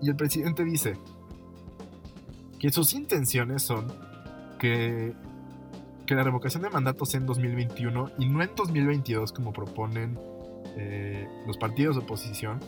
Y 0.00 0.08
el 0.08 0.16
presidente 0.16 0.64
dice 0.64 0.96
que 2.58 2.70
sus 2.70 2.92
intenciones 2.94 3.62
son 3.62 3.86
que, 4.58 5.14
que 6.06 6.14
la 6.14 6.24
revocación 6.24 6.62
de 6.62 6.70
mandato 6.70 7.04
sea 7.04 7.20
en 7.20 7.26
2021 7.26 8.10
y 8.18 8.26
no 8.26 8.42
en 8.42 8.50
2022 8.56 9.32
como 9.32 9.52
proponen 9.52 10.18
eh, 10.76 11.28
los 11.46 11.56
partidos 11.56 11.96
de 11.96 12.02
oposición. 12.02 12.60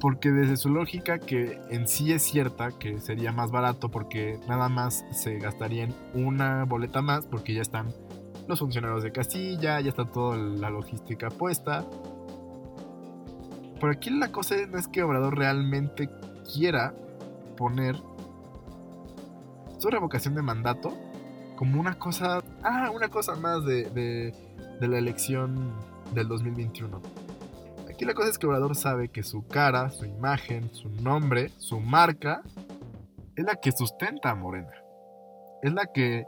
Porque 0.00 0.30
desde 0.30 0.56
su 0.56 0.70
lógica 0.70 1.18
que 1.18 1.60
en 1.70 1.88
sí 1.88 2.12
es 2.12 2.22
cierta 2.22 2.70
que 2.70 3.00
sería 3.00 3.32
más 3.32 3.50
barato 3.50 3.90
porque 3.90 4.38
nada 4.48 4.68
más 4.68 5.04
se 5.10 5.38
gastaría 5.38 5.84
en 5.84 5.94
una 6.14 6.64
boleta 6.64 7.02
más 7.02 7.26
porque 7.26 7.52
ya 7.52 7.62
están 7.62 7.88
los 8.48 8.58
funcionarios 8.58 9.02
de 9.02 9.12
Castilla, 9.12 9.80
ya 9.80 9.90
está 9.90 10.06
toda 10.06 10.36
la 10.36 10.70
logística 10.70 11.28
puesta. 11.28 11.84
Por 13.78 13.90
aquí 13.90 14.10
la 14.10 14.32
cosa 14.32 14.56
no 14.66 14.78
es 14.78 14.88
que 14.88 15.02
Obrador 15.02 15.36
realmente 15.36 16.08
quiera 16.52 16.94
poner 17.56 17.96
su 19.78 19.90
revocación 19.90 20.34
de 20.34 20.42
mandato 20.42 20.96
como 21.56 21.80
una 21.80 21.98
cosa, 21.98 22.42
ah, 22.62 22.90
una 22.94 23.08
cosa 23.08 23.34
más 23.34 23.64
de, 23.64 23.84
de, 23.90 24.88
la 24.88 24.98
elección 24.98 25.72
del 26.14 26.28
2021. 26.28 27.02
Aquí 27.88 28.04
la 28.04 28.14
cosa 28.14 28.30
es 28.30 28.38
que 28.38 28.46
Obrador 28.46 28.76
sabe 28.76 29.08
que 29.08 29.22
su 29.22 29.46
cara, 29.46 29.90
su 29.90 30.04
imagen, 30.04 30.72
su 30.72 30.88
nombre, 30.88 31.50
su 31.58 31.80
marca, 31.80 32.42
es 33.36 33.44
la 33.44 33.56
que 33.56 33.72
sustenta 33.72 34.30
a 34.30 34.34
Morena. 34.34 34.72
Es 35.62 35.72
la 35.72 35.86
que, 35.86 36.24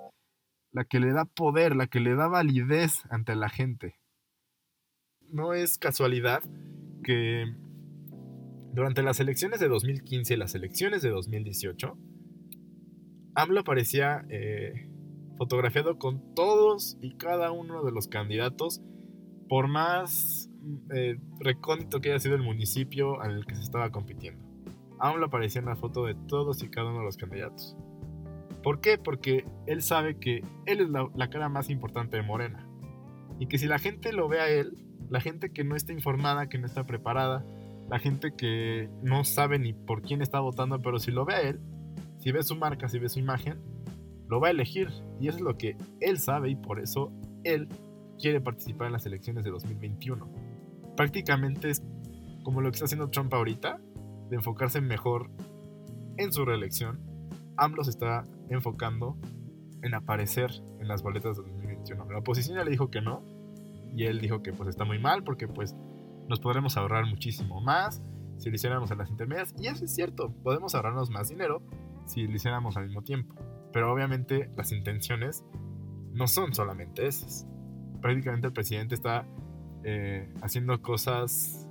la 0.72 0.84
que 0.84 1.00
le 1.00 1.12
da 1.12 1.24
poder, 1.24 1.74
la 1.76 1.86
que 1.86 2.00
le 2.00 2.14
da 2.14 2.28
validez 2.28 3.02
ante 3.10 3.34
la 3.34 3.48
gente. 3.48 3.96
No 5.28 5.52
es 5.52 5.78
casualidad 5.78 6.42
que 7.02 7.44
durante 8.72 9.02
las 9.02 9.20
elecciones 9.20 9.60
de 9.60 9.68
2015 9.68 10.34
y 10.34 10.36
las 10.36 10.54
elecciones 10.54 11.02
de 11.02 11.10
2018, 11.10 11.98
AMLO 13.34 13.60
aparecía 13.60 14.24
eh, 14.28 14.90
fotografiado 15.36 15.98
con 15.98 16.34
todos 16.34 16.96
y 17.00 17.16
cada 17.16 17.50
uno 17.52 17.84
de 17.84 17.92
los 17.92 18.08
candidatos, 18.08 18.80
por 19.48 19.68
más 19.68 20.50
eh, 20.94 21.18
recóndito 21.40 22.00
que 22.00 22.10
haya 22.10 22.20
sido 22.20 22.36
el 22.36 22.42
municipio 22.42 23.24
en 23.24 23.32
el 23.32 23.46
que 23.46 23.54
se 23.54 23.62
estaba 23.62 23.90
compitiendo. 23.90 24.44
AMLO 24.98 25.26
aparecía 25.26 25.60
en 25.60 25.66
la 25.66 25.76
foto 25.76 26.04
de 26.04 26.14
todos 26.14 26.62
y 26.62 26.68
cada 26.68 26.90
uno 26.90 26.98
de 27.00 27.04
los 27.06 27.16
candidatos. 27.16 27.76
¿Por 28.62 28.80
qué? 28.80 28.98
Porque 28.98 29.44
él 29.66 29.82
sabe 29.82 30.18
que 30.18 30.42
él 30.66 30.80
es 30.80 30.88
la, 30.90 31.30
cara 31.30 31.48
más 31.48 31.70
importante 31.70 32.16
de 32.16 32.22
Morena. 32.22 32.66
Y 33.38 33.46
que 33.46 33.58
si 33.58 33.66
la 33.66 33.78
gente 33.78 34.12
lo 34.12 34.28
ve 34.28 34.40
a 34.40 34.48
él, 34.48 34.76
la 35.08 35.20
gente 35.20 35.50
que 35.50 35.64
no 35.64 35.76
está 35.76 35.92
informada, 35.92 36.48
que 36.48 36.58
no 36.58 36.66
está 36.66 36.84
preparada, 36.84 37.44
la 37.88 37.98
gente 37.98 38.34
que 38.36 38.90
no 39.02 39.24
sabe 39.24 39.58
ni 39.58 39.72
por 39.72 40.02
quién 40.02 40.20
está 40.20 40.40
votando, 40.40 40.80
pero 40.80 40.98
si 40.98 41.10
lo 41.10 41.24
ve 41.24 41.34
a 41.34 41.40
él, 41.40 41.60
si 42.18 42.32
ve 42.32 42.42
su 42.42 42.54
marca, 42.54 42.88
si 42.88 42.98
ve 42.98 43.08
su 43.08 43.18
imagen, 43.18 43.58
lo 44.28 44.40
va 44.40 44.48
a 44.48 44.50
elegir. 44.50 44.88
Y 45.20 45.28
eso 45.28 45.38
es 45.38 45.42
lo 45.42 45.56
que 45.56 45.76
él 46.00 46.18
sabe 46.18 46.50
y 46.50 46.56
por 46.56 46.80
eso 46.80 47.12
él 47.44 47.68
quiere 48.18 48.40
participar 48.40 48.88
en 48.88 48.92
las 48.92 49.06
elecciones 49.06 49.42
de 49.44 49.50
2021. 49.50 50.30
Prácticamente 50.96 51.70
es 51.70 51.82
como 52.42 52.60
lo 52.60 52.70
que 52.70 52.74
está 52.74 52.84
haciendo 52.84 53.08
Trump 53.08 53.32
ahorita, 53.32 53.80
de 54.28 54.36
enfocarse 54.36 54.80
mejor 54.80 55.30
en 56.18 56.32
su 56.32 56.44
reelección. 56.44 57.00
AMLO 57.56 57.82
está 57.82 58.24
enfocando 58.50 59.16
en 59.82 59.94
aparecer 59.94 60.50
en 60.78 60.88
las 60.88 61.02
boletas 61.02 61.36
de 61.36 61.44
2021. 61.44 62.04
La 62.10 62.18
oposición 62.18 62.56
ya 62.58 62.64
le 62.64 62.70
dijo 62.70 62.90
que 62.90 63.00
no, 63.00 63.22
y 63.94 64.04
él 64.04 64.20
dijo 64.20 64.42
que 64.42 64.52
pues 64.52 64.68
está 64.68 64.84
muy 64.84 64.98
mal 64.98 65.24
porque 65.24 65.48
pues 65.48 65.74
nos 66.28 66.40
podremos 66.40 66.76
ahorrar 66.76 67.06
muchísimo 67.06 67.60
más 67.60 68.02
si 68.38 68.48
lo 68.50 68.56
hiciéramos 68.56 68.90
en 68.90 68.98
las 68.98 69.10
intermedias. 69.10 69.54
Y 69.58 69.66
eso 69.66 69.84
es 69.84 69.94
cierto, 69.94 70.32
podemos 70.42 70.74
ahorrarnos 70.74 71.10
más 71.10 71.28
dinero 71.28 71.62
si 72.06 72.26
lo 72.26 72.34
hiciéramos 72.34 72.76
al 72.76 72.86
mismo 72.86 73.02
tiempo. 73.02 73.34
Pero 73.72 73.92
obviamente 73.92 74.50
las 74.56 74.72
intenciones 74.72 75.44
no 76.12 76.26
son 76.26 76.54
solamente 76.54 77.06
esas. 77.06 77.46
Prácticamente 78.00 78.46
el 78.46 78.52
presidente 78.52 78.94
está 78.94 79.26
eh, 79.84 80.32
haciendo 80.42 80.80
cosas 80.82 81.68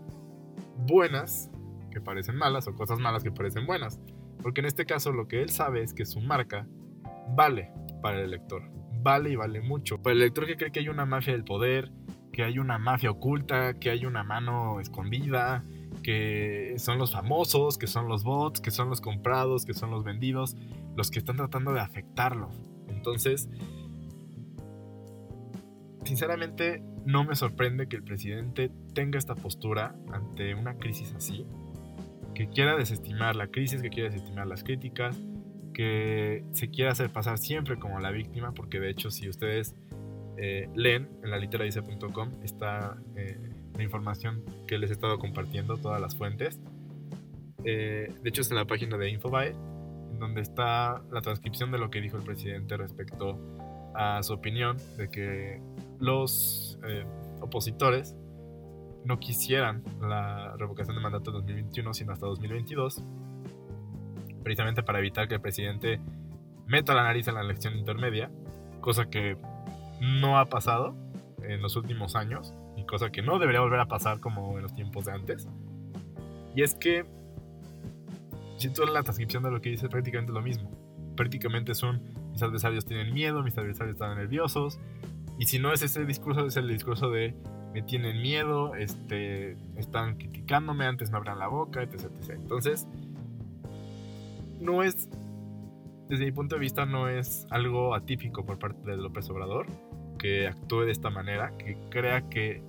buenas 0.78 1.50
que 1.92 2.00
parecen 2.02 2.36
malas 2.36 2.68
o 2.68 2.76
cosas 2.76 3.00
malas 3.00 3.24
que 3.24 3.32
parecen 3.32 3.66
buenas. 3.66 4.00
Porque 4.42 4.62
en 4.62 4.68
este 4.68 4.86
caso 4.86 5.12
lo 5.12 5.28
que 5.28 5.42
él 5.42 5.50
sabe 5.50 5.84
es 5.84 5.94
que 5.94 6.06
su 6.06 6.22
marca 6.22 6.68
vale 7.36 7.72
para 8.02 8.20
el 8.20 8.26
elector. 8.26 8.64
Vale 9.02 9.32
y 9.32 9.36
vale 9.36 9.62
mucho. 9.62 10.02
Para 10.02 10.14
el 10.14 10.22
elector 10.22 10.46
que 10.46 10.58
cree 10.58 10.72
que 10.72 10.80
hay 10.80 10.90
una 10.90 11.06
mafia 11.06 11.34
del 11.34 11.44
poder, 11.44 11.92
que 12.32 12.44
hay 12.44 12.60
una 12.60 12.78
mafia 12.78 13.12
oculta, 13.12 13.80
que 13.80 13.90
hay 13.90 14.06
una 14.06 14.24
mano 14.24 14.80
escondida, 14.80 15.64
que 16.04 16.76
son 16.78 16.98
los 16.98 17.12
famosos, 17.12 17.78
que 17.78 17.88
son 17.88 18.08
los 18.08 18.24
bots, 18.24 18.62
que 18.62 18.72
son 18.72 18.90
los 18.90 19.02
comprados, 19.02 19.66
que 19.66 19.74
son 19.74 19.92
los 19.92 20.04
vendidos, 20.04 20.56
los 20.96 21.12
que 21.12 21.20
están 21.20 21.38
tratando 21.38 21.74
de 21.74 21.82
afectarlo. 21.82 22.50
Entonces, 22.88 23.50
sinceramente, 26.04 26.84
no 27.06 27.24
me 27.24 27.36
sorprende 27.36 27.88
que 27.88 27.96
el 27.96 28.04
presidente 28.04 28.72
tenga 28.94 29.18
esta 29.18 29.36
postura 29.36 29.96
ante 30.12 30.56
una 30.56 30.76
crisis 30.78 31.14
así, 31.14 31.46
que 32.34 32.50
quiera 32.50 32.76
desestimar 32.76 33.36
la 33.36 33.48
crisis, 33.48 33.82
que 33.82 33.90
quiera 33.90 34.10
desestimar 34.10 34.48
las 34.48 34.64
críticas, 34.64 35.20
que 35.74 36.44
se 36.52 36.70
quiera 36.70 36.92
hacer 36.92 37.10
pasar 37.10 37.38
siempre 37.38 37.78
como 37.78 38.00
la 38.00 38.12
víctima, 38.12 38.54
porque 38.54 38.80
de 38.80 38.90
hecho 38.90 39.12
si 39.12 39.30
ustedes 39.30 39.76
eh, 40.42 40.70
leen 40.74 41.10
en 41.22 41.32
la 41.32 41.38
literadice.com 41.38 42.32
está 42.44 42.98
eh, 43.18 43.38
la 43.76 43.84
información 43.84 44.42
que 44.68 44.78
les 44.78 44.90
he 44.90 44.94
estado 44.94 45.20
compartiendo, 45.20 45.76
todas 45.78 46.00
las 46.00 46.16
fuentes. 46.16 46.62
Eh, 47.66 48.14
de 48.24 48.30
hecho, 48.30 48.42
es 48.42 48.50
en 48.50 48.56
la 48.56 48.64
página 48.64 48.98
de 48.98 49.10
Infobae, 49.10 49.54
donde 50.18 50.40
está 50.40 51.02
la 51.12 51.22
transcripción 51.22 51.72
de 51.72 51.78
lo 51.78 51.90
que 51.90 52.00
dijo 52.00 52.16
el 52.16 52.24
presidente 52.24 52.78
respecto 52.78 53.38
a 53.94 54.24
su 54.24 54.32
opinión 54.32 54.78
de 54.96 55.10
que 55.10 55.62
los 56.00 56.80
opositores 57.42 58.16
no 59.10 59.20
quisieran 59.20 59.84
la 60.00 60.56
revocación 60.56 60.96
de 60.96 61.02
mandato 61.02 61.32
en 61.32 61.38
2021, 61.38 61.94
sino 61.96 62.14
hasta 62.14 62.28
2022, 62.28 63.04
precisamente 64.44 64.84
para 64.84 65.00
evitar 65.00 65.28
que 65.28 65.34
el 65.34 65.42
presidente 65.42 66.00
meta 66.68 66.94
la 66.94 67.02
nariz 67.02 67.28
en 67.28 67.34
la 67.34 67.42
elección 67.42 67.76
intermedia, 67.76 68.30
cosa 68.82 69.10
que 69.10 69.36
no 70.00 70.38
ha 70.38 70.46
pasado 70.46 70.96
en 71.42 71.60
los 71.60 71.76
últimos 71.76 72.16
años, 72.16 72.54
y 72.78 72.86
cosa 72.86 73.10
que 73.10 73.24
no 73.24 73.40
debería 73.40 73.62
volver 73.62 73.80
a 73.80 73.88
pasar 73.88 74.20
como 74.20 74.56
en 74.58 74.62
los 74.62 74.76
tiempos 74.76 75.06
de 75.06 75.12
antes. 75.12 75.50
Y 76.56 76.62
es 76.62 76.76
que, 76.76 77.04
si 78.58 78.72
tú 78.72 78.86
la 78.86 79.02
transcripción 79.02 79.42
de 79.42 79.50
lo 79.50 79.60
que 79.60 79.70
dice, 79.70 79.90
prácticamente 79.90 80.32
lo 80.32 80.44
mismo. 80.44 80.70
Prácticamente 81.18 81.74
son, 81.74 82.04
mis 82.32 82.44
adversarios 82.44 82.86
tienen 82.86 83.12
miedo, 83.12 83.42
mis 83.42 83.58
adversarios 83.58 83.96
están 83.96 84.16
nerviosos, 84.16 84.80
y 85.40 85.48
si 85.48 85.58
no 85.58 85.74
es 85.74 85.82
ese 85.82 86.06
discurso, 86.06 86.46
es 86.46 86.58
el 86.58 86.68
discurso 86.68 87.10
de 87.10 87.34
me 87.74 87.82
tienen 87.82 88.22
miedo, 88.22 88.76
este, 88.76 89.58
están 89.78 90.18
criticándome, 90.18 90.86
antes 90.86 91.12
me 91.12 91.18
abran 91.18 91.40
la 91.40 91.48
boca, 91.48 91.84
etc. 91.84 92.10
Entonces, 92.30 92.88
no 94.60 94.84
es, 94.84 95.10
desde 96.10 96.26
mi 96.26 96.32
punto 96.32 96.56
de 96.56 96.62
vista, 96.62 96.86
no 96.86 97.08
es 97.08 97.46
algo 97.50 97.94
atípico 97.94 98.46
por 98.46 98.60
parte 98.60 98.90
de 98.90 98.98
López 98.98 99.30
Obrador 99.30 99.68
que 100.18 100.48
actúe 100.48 100.82
de 100.82 100.92
esta 100.92 101.10
manera, 101.10 101.58
que 101.58 101.78
crea 101.90 102.28
que 102.30 102.62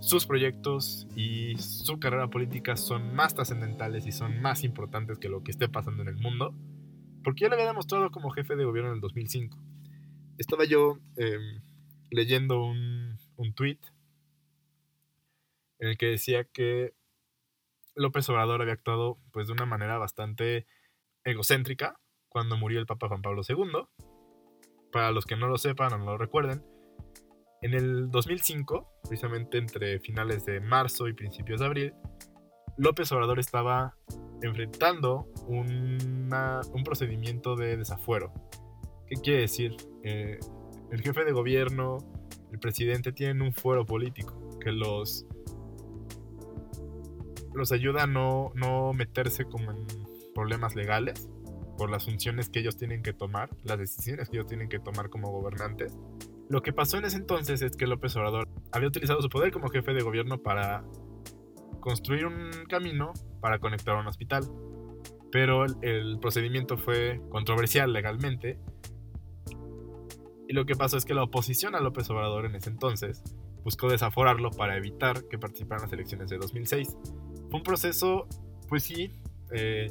sus 0.00 0.26
proyectos 0.26 1.06
y 1.14 1.56
su 1.58 1.98
carrera 1.98 2.28
política 2.28 2.76
son 2.76 3.14
más 3.14 3.34
trascendentales 3.34 4.06
y 4.06 4.12
son 4.12 4.40
más 4.40 4.64
importantes 4.64 5.18
que 5.18 5.28
lo 5.28 5.42
que 5.42 5.50
esté 5.50 5.68
pasando 5.68 6.02
en 6.02 6.08
el 6.08 6.16
mundo, 6.16 6.54
porque 7.22 7.42
ya 7.42 7.48
lo 7.48 7.54
había 7.54 7.66
demostrado 7.66 8.10
como 8.10 8.30
jefe 8.30 8.56
de 8.56 8.64
gobierno 8.64 8.90
en 8.90 8.96
el 8.96 9.00
2005. 9.00 9.58
Estaba 10.38 10.64
yo 10.64 10.98
em, 11.16 11.60
leyendo 12.10 12.64
un, 12.64 13.18
un 13.36 13.54
tweet 13.54 13.78
en 15.84 15.90
el 15.90 15.98
que 15.98 16.06
decía 16.06 16.44
que 16.44 16.94
López 17.94 18.26
Obrador 18.30 18.62
había 18.62 18.72
actuado 18.72 19.18
pues 19.32 19.48
de 19.48 19.52
una 19.52 19.66
manera 19.66 19.98
bastante 19.98 20.66
egocéntrica 21.24 22.00
cuando 22.30 22.56
murió 22.56 22.80
el 22.80 22.86
Papa 22.86 23.08
Juan 23.08 23.20
Pablo 23.20 23.42
II. 23.46 23.84
Para 24.90 25.12
los 25.12 25.26
que 25.26 25.36
no 25.36 25.46
lo 25.46 25.58
sepan 25.58 25.92
o 25.92 25.98
no 25.98 26.06
lo 26.06 26.18
recuerden, 26.18 26.64
en 27.60 27.74
el 27.74 28.10
2005, 28.10 28.88
precisamente 29.02 29.58
entre 29.58 30.00
finales 30.00 30.46
de 30.46 30.60
marzo 30.60 31.06
y 31.06 31.12
principios 31.12 31.60
de 31.60 31.66
abril, 31.66 31.94
López 32.78 33.12
Obrador 33.12 33.38
estaba 33.38 33.94
enfrentando 34.40 35.28
un 35.46 36.82
procedimiento 36.82 37.56
de 37.56 37.76
desafuero. 37.76 38.32
¿Qué 39.06 39.16
quiere 39.16 39.40
decir? 39.40 39.76
Eh, 40.02 40.38
el 40.90 41.02
jefe 41.02 41.24
de 41.24 41.32
gobierno, 41.32 41.98
el 42.52 42.58
presidente 42.58 43.12
tienen 43.12 43.42
un 43.42 43.52
fuero 43.52 43.84
político 43.84 44.58
que 44.60 44.72
los, 44.72 45.26
los 47.54 47.72
ayuda 47.72 48.04
a 48.04 48.06
no, 48.06 48.52
no 48.54 48.92
meterse 48.92 49.44
como 49.44 49.70
en 49.70 49.86
problemas 50.34 50.74
legales 50.74 51.28
por 51.76 51.90
las 51.90 52.04
funciones 52.04 52.48
que 52.48 52.60
ellos 52.60 52.76
tienen 52.76 53.02
que 53.02 53.12
tomar, 53.12 53.50
las 53.64 53.78
decisiones 53.78 54.28
que 54.28 54.36
ellos 54.36 54.46
tienen 54.46 54.68
que 54.68 54.78
tomar 54.78 55.10
como 55.10 55.30
gobernantes 55.30 55.96
lo 56.48 56.62
que 56.62 56.72
pasó 56.72 56.98
en 56.98 57.04
ese 57.04 57.16
entonces 57.16 57.62
es 57.62 57.76
que 57.76 57.86
López 57.86 58.14
Obrador 58.16 58.48
había 58.72 58.88
utilizado 58.88 59.20
su 59.22 59.28
poder 59.28 59.50
como 59.50 59.68
jefe 59.68 59.94
de 59.94 60.02
gobierno 60.02 60.38
para 60.42 60.84
construir 61.80 62.26
un 62.26 62.50
camino 62.68 63.12
para 63.40 63.58
conectar 63.58 63.96
a 63.96 64.00
un 64.00 64.06
hospital. 64.06 64.44
Pero 65.32 65.64
el, 65.64 66.18
procedimiento 66.20 66.76
fue 66.78 67.20
controversial 67.30 67.92
legalmente. 67.92 68.58
Y 70.46 70.52
lo 70.52 70.66
que 70.66 70.76
pasó 70.76 70.96
es 70.96 71.04
que 71.04 71.14
la 71.14 71.24
oposición 71.24 71.74
a 71.74 71.80
López 71.80 72.08
Obrador 72.10 72.46
en 72.46 72.54
ese 72.54 72.70
entonces 72.70 73.22
buscó 73.64 73.88
desaforarlo 73.88 74.50
para 74.50 74.76
evitar 74.76 75.26
que 75.28 75.38
participara 75.38 75.80
en 75.80 75.86
las 75.86 75.92
elecciones 75.92 76.28
de 76.28 76.38
2006. 76.38 76.94
Un 77.54 77.62
proceso, 77.62 78.26
pues 78.68 78.82
sí, 78.82 79.12
eh, 79.52 79.86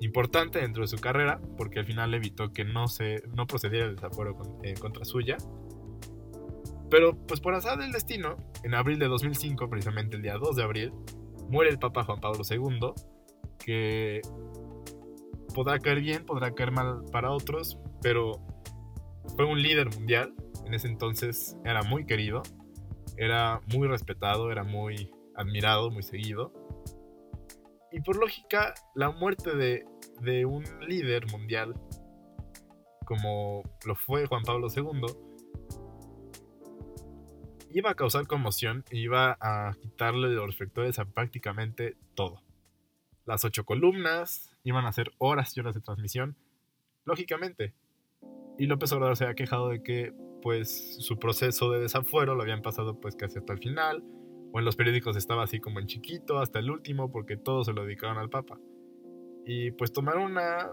importante 0.00 0.58
dentro 0.58 0.84
de 0.84 0.88
su 0.88 0.96
carrera, 0.96 1.38
porque 1.58 1.80
al 1.80 1.84
final 1.84 2.14
evitó 2.14 2.54
que 2.54 2.64
no, 2.64 2.88
se, 2.88 3.22
no 3.34 3.46
procediera 3.46 3.84
el 3.84 3.96
desafuero 3.96 4.58
en 4.62 4.74
contra 4.76 5.04
suya. 5.04 5.36
Pero 6.88 7.14
pues 7.26 7.40
por 7.40 7.52
azar 7.52 7.78
del 7.78 7.92
destino, 7.92 8.38
en 8.62 8.72
abril 8.72 8.98
de 8.98 9.08
2005, 9.08 9.68
precisamente 9.68 10.16
el 10.16 10.22
día 10.22 10.38
2 10.38 10.56
de 10.56 10.62
abril, 10.62 10.92
muere 11.50 11.70
el 11.70 11.78
Papa 11.78 12.04
Juan 12.04 12.22
Pablo 12.22 12.40
II, 12.48 12.94
que 13.58 14.22
podrá 15.54 15.78
caer 15.80 16.00
bien, 16.00 16.24
podrá 16.24 16.54
caer 16.54 16.70
mal 16.70 17.02
para 17.12 17.32
otros, 17.32 17.78
pero 18.00 18.40
fue 19.36 19.44
un 19.44 19.60
líder 19.60 19.90
mundial, 19.94 20.32
en 20.64 20.72
ese 20.72 20.88
entonces 20.88 21.54
era 21.66 21.82
muy 21.82 22.06
querido, 22.06 22.42
era 23.18 23.60
muy 23.74 23.88
respetado, 23.88 24.50
era 24.50 24.64
muy 24.64 25.10
admirado, 25.36 25.90
muy 25.90 26.02
seguido. 26.02 26.63
Y 27.94 28.00
por 28.00 28.16
lógica, 28.16 28.74
la 28.96 29.12
muerte 29.12 29.54
de, 29.54 29.84
de 30.20 30.44
un 30.44 30.64
líder 30.88 31.30
mundial, 31.30 31.74
como 33.04 33.62
lo 33.86 33.94
fue 33.94 34.26
Juan 34.26 34.42
Pablo 34.42 34.66
II, 34.66 35.06
iba 37.70 37.90
a 37.90 37.94
causar 37.94 38.26
conmoción 38.26 38.84
y 38.90 38.98
iba 38.98 39.38
a 39.40 39.76
quitarle 39.80 40.30
los 40.30 40.44
reflectores 40.44 40.98
a 40.98 41.04
prácticamente 41.04 41.96
todo. 42.16 42.42
Las 43.26 43.44
ocho 43.44 43.64
columnas 43.64 44.52
iban 44.64 44.86
a 44.86 44.92
ser 44.92 45.12
horas 45.18 45.56
y 45.56 45.60
horas 45.60 45.76
de 45.76 45.80
transmisión, 45.80 46.36
lógicamente. 47.04 47.74
Y 48.58 48.66
López 48.66 48.90
Obrador 48.90 49.16
se 49.16 49.22
había 49.22 49.36
quejado 49.36 49.68
de 49.68 49.84
que 49.84 50.12
pues 50.42 50.96
su 50.98 51.20
proceso 51.20 51.70
de 51.70 51.78
desafuero 51.78 52.34
lo 52.34 52.42
habían 52.42 52.60
pasado 52.60 52.98
pues 53.00 53.14
casi 53.14 53.38
hasta 53.38 53.52
el 53.52 53.60
final, 53.60 54.02
o 54.54 54.60
en 54.60 54.64
los 54.64 54.76
periódicos 54.76 55.16
estaba 55.16 55.42
así 55.42 55.58
como 55.58 55.80
en 55.80 55.88
chiquito 55.88 56.38
hasta 56.38 56.60
el 56.60 56.70
último 56.70 57.10
porque 57.10 57.36
todos 57.36 57.66
se 57.66 57.72
lo 57.72 57.82
dedicaban 57.82 58.18
al 58.18 58.30
Papa. 58.30 58.60
Y 59.44 59.72
pues 59.72 59.92
tomar 59.92 60.16
una 60.18 60.70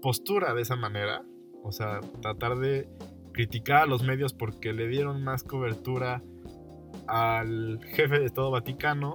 postura 0.00 0.54
de 0.54 0.62
esa 0.62 0.76
manera, 0.76 1.24
o 1.64 1.72
sea, 1.72 1.98
tratar 2.22 2.58
de 2.58 2.88
criticar 3.32 3.82
a 3.82 3.86
los 3.86 4.04
medios 4.04 4.32
porque 4.32 4.72
le 4.72 4.86
dieron 4.86 5.24
más 5.24 5.42
cobertura 5.42 6.22
al 7.08 7.80
jefe 7.82 8.20
de 8.20 8.26
Estado 8.26 8.52
Vaticano, 8.52 9.14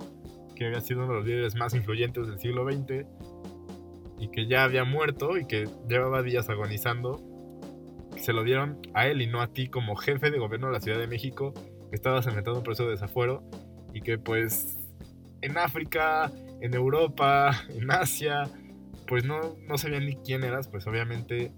que 0.57 0.65
había 0.65 0.81
sido 0.81 1.05
uno 1.05 1.13
de 1.13 1.19
los 1.19 1.25
líderes 1.25 1.55
más 1.55 1.73
influyentes 1.73 2.27
del 2.27 2.37
siglo 2.37 2.69
XX 2.69 3.07
y 4.19 4.27
que 4.27 4.45
ya 4.45 4.65
había 4.65 4.83
muerto 4.83 5.37
y 5.37 5.47
que 5.47 5.69
llevaba 5.87 6.21
días 6.21 6.49
agonizando. 6.49 7.23
Se 8.17 8.33
lo 8.33 8.43
dieron 8.43 8.77
a 8.93 9.07
él 9.07 9.21
y 9.21 9.27
no 9.27 9.41
a 9.41 9.53
ti 9.53 9.67
como 9.67 9.95
jefe 9.95 10.31
de 10.31 10.37
gobierno 10.37 10.67
de 10.67 10.73
la 10.73 10.81
Ciudad 10.81 10.99
de 10.99 11.07
México, 11.07 11.53
que 11.89 11.95
estabas 11.95 12.27
enfrentando 12.27 12.59
un 12.59 12.65
proceso 12.65 12.83
de 12.83 12.91
desafuero 12.91 13.41
y 13.95 14.01
que 14.01 14.19
pues 14.19 14.77
en 15.41 15.57
África, 15.57 16.29
en 16.59 16.73
Europa, 16.73 17.51
en 17.69 17.89
Asia, 17.89 18.43
pues 19.07 19.23
no, 19.23 19.55
no 19.67 19.77
sabían 19.77 20.05
ni 20.05 20.17
quién 20.17 20.43
eras, 20.43 20.67
pues 20.67 20.85
obviamente 20.85 21.53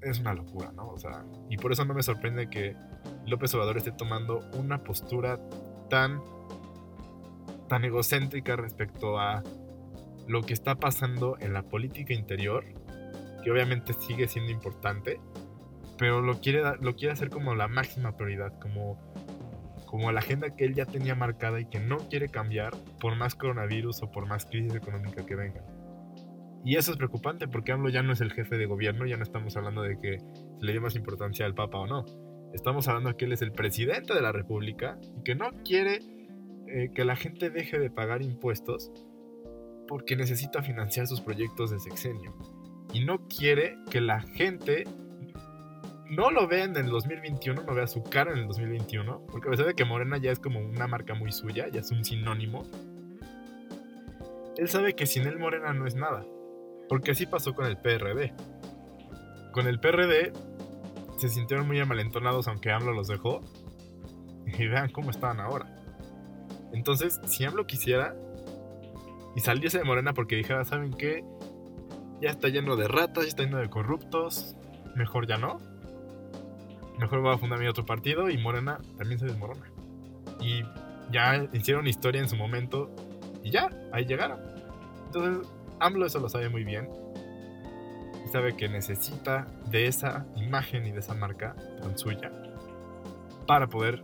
es 0.00 0.20
una 0.20 0.32
locura, 0.32 0.70
¿no? 0.72 0.88
O 0.88 0.98
sea, 0.98 1.24
y 1.50 1.56
por 1.56 1.72
eso 1.72 1.84
no 1.84 1.92
me 1.92 2.04
sorprende 2.04 2.48
que 2.48 2.76
López 3.26 3.52
Obrador 3.54 3.78
esté 3.78 3.90
tomando 3.90 4.48
una 4.54 4.84
postura 4.84 5.40
tan 5.90 6.22
tan 7.68 7.84
egocéntrica 7.84 8.56
respecto 8.56 9.18
a 9.18 9.42
lo 10.28 10.42
que 10.42 10.54
está 10.54 10.76
pasando 10.76 11.36
en 11.40 11.52
la 11.52 11.62
política 11.62 12.14
interior, 12.14 12.64
que 13.42 13.50
obviamente 13.50 13.92
sigue 13.92 14.28
siendo 14.28 14.52
importante, 14.52 15.20
pero 15.98 16.22
lo 16.22 16.40
quiere, 16.40 16.62
lo 16.80 16.94
quiere 16.94 17.12
hacer 17.12 17.28
como 17.28 17.54
la 17.54 17.66
máxima 17.66 18.16
prioridad, 18.16 18.58
como, 18.60 18.98
como 19.88 20.12
la 20.12 20.20
agenda 20.20 20.54
que 20.54 20.66
él 20.66 20.74
ya 20.74 20.84
tenía 20.84 21.14
marcada 21.14 21.60
y 21.60 21.64
que 21.64 21.80
no 21.80 21.96
quiere 21.96 22.28
cambiar 22.28 22.74
por 23.00 23.16
más 23.16 23.34
coronavirus 23.34 24.02
o 24.02 24.10
por 24.10 24.26
más 24.26 24.44
crisis 24.44 24.74
económica 24.74 25.24
que 25.24 25.34
venga. 25.34 25.64
Y 26.62 26.76
eso 26.76 26.90
es 26.90 26.98
preocupante 26.98 27.48
porque 27.48 27.72
AMLO 27.72 27.88
ya 27.88 28.02
no 28.02 28.12
es 28.12 28.20
el 28.20 28.30
jefe 28.30 28.58
de 28.58 28.66
gobierno, 28.66 29.06
ya 29.06 29.16
no 29.16 29.22
estamos 29.22 29.56
hablando 29.56 29.80
de 29.80 29.98
que 29.98 30.18
le 30.60 30.72
dio 30.72 30.82
más 30.82 30.94
importancia 30.94 31.46
al 31.46 31.54
Papa 31.54 31.78
o 31.78 31.86
no. 31.86 32.04
Estamos 32.52 32.86
hablando 32.86 33.10
de 33.10 33.16
que 33.16 33.24
él 33.24 33.32
es 33.32 33.40
el 33.40 33.52
presidente 33.52 34.12
de 34.12 34.20
la 34.20 34.30
República 34.30 34.98
y 35.16 35.22
que 35.22 35.34
no 35.34 35.52
quiere 35.64 36.00
eh, 36.66 36.90
que 36.94 37.06
la 37.06 37.16
gente 37.16 37.48
deje 37.48 37.78
de 37.78 37.90
pagar 37.90 38.20
impuestos 38.20 38.92
porque 39.86 40.16
necesita 40.16 40.62
financiar 40.62 41.06
sus 41.06 41.22
proyectos 41.22 41.70
de 41.70 41.78
sexenio. 41.78 42.36
Y 42.92 43.06
no 43.06 43.26
quiere 43.26 43.78
que 43.90 44.02
la 44.02 44.20
gente 44.20 44.84
no 46.10 46.30
lo 46.30 46.46
vea 46.46 46.64
en 46.64 46.76
el 46.76 46.88
2021, 46.88 47.62
no 47.62 47.74
vea 47.74 47.86
su 47.86 48.02
cara 48.02 48.32
en 48.32 48.38
el 48.38 48.46
2021, 48.46 49.26
porque 49.30 49.48
a 49.48 49.50
pesar 49.50 49.66
de 49.66 49.74
que 49.74 49.84
Morena 49.84 50.18
ya 50.18 50.30
es 50.30 50.38
como 50.38 50.60
una 50.60 50.86
marca 50.86 51.14
muy 51.14 51.32
suya, 51.32 51.68
ya 51.68 51.80
es 51.80 51.90
un 51.90 52.04
sinónimo, 52.04 52.64
él 54.58 54.68
sabe 54.68 54.94
que 54.94 55.06
sin 55.06 55.26
él 55.26 55.38
Morena 55.38 55.72
no 55.72 55.86
es 55.86 55.94
nada. 55.94 56.26
Porque 56.88 57.12
así 57.12 57.26
pasó 57.26 57.54
con 57.54 57.66
el 57.66 57.76
PRD. 57.76 58.32
Con 59.52 59.68
el 59.68 59.78
PRD 59.78 60.32
se 61.16 61.28
sintieron 61.28 61.66
muy 61.66 61.78
amalentonados 61.78 62.48
aunque 62.48 62.72
AMLO 62.72 62.92
los 62.92 63.06
dejó. 63.06 63.40
Y 64.46 64.66
vean 64.66 64.90
cómo 64.90 65.10
estaban 65.10 65.38
ahora. 65.38 65.80
Entonces, 66.72 67.20
si 67.26 67.44
AMLO 67.44 67.66
quisiera 67.66 68.16
y 69.36 69.40
saliese 69.40 69.78
de 69.78 69.84
Morena 69.84 70.12
porque 70.12 70.34
dijera, 70.34 70.64
¿saben 70.64 70.92
qué? 70.92 71.22
Ya 72.20 72.30
está 72.30 72.48
lleno 72.48 72.74
de 72.74 72.88
ratas, 72.88 73.24
ya 73.24 73.28
está 73.28 73.44
lleno 73.44 73.58
de 73.58 73.70
corruptos, 73.70 74.56
mejor 74.96 75.28
ya 75.28 75.36
no. 75.36 75.58
Mejor 76.98 77.20
voy 77.20 77.34
a 77.34 77.38
fundar 77.38 77.58
mi 77.58 77.66
otro 77.66 77.86
partido 77.86 78.28
y 78.28 78.38
Morena 78.38 78.78
también 78.96 79.18
se 79.18 79.26
desmorona. 79.26 79.66
Y 80.40 80.62
ya 81.10 81.48
hicieron 81.52 81.86
historia 81.86 82.20
en 82.20 82.28
su 82.28 82.36
momento 82.36 82.90
y 83.42 83.50
ya, 83.50 83.70
ahí 83.92 84.04
llegaron. 84.04 84.40
Entonces, 85.06 85.48
AMLO 85.80 86.06
eso 86.06 86.18
lo 86.18 86.28
sabe 86.28 86.48
muy 86.48 86.64
bien. 86.64 86.88
Y 88.24 88.28
sabe 88.28 88.56
que 88.56 88.68
necesita 88.68 89.46
de 89.70 89.86
esa 89.86 90.26
imagen 90.36 90.86
y 90.86 90.92
de 90.92 90.98
esa 90.98 91.14
marca 91.14 91.54
tan 91.80 91.96
suya 91.96 92.30
para 93.46 93.68
poder 93.68 94.02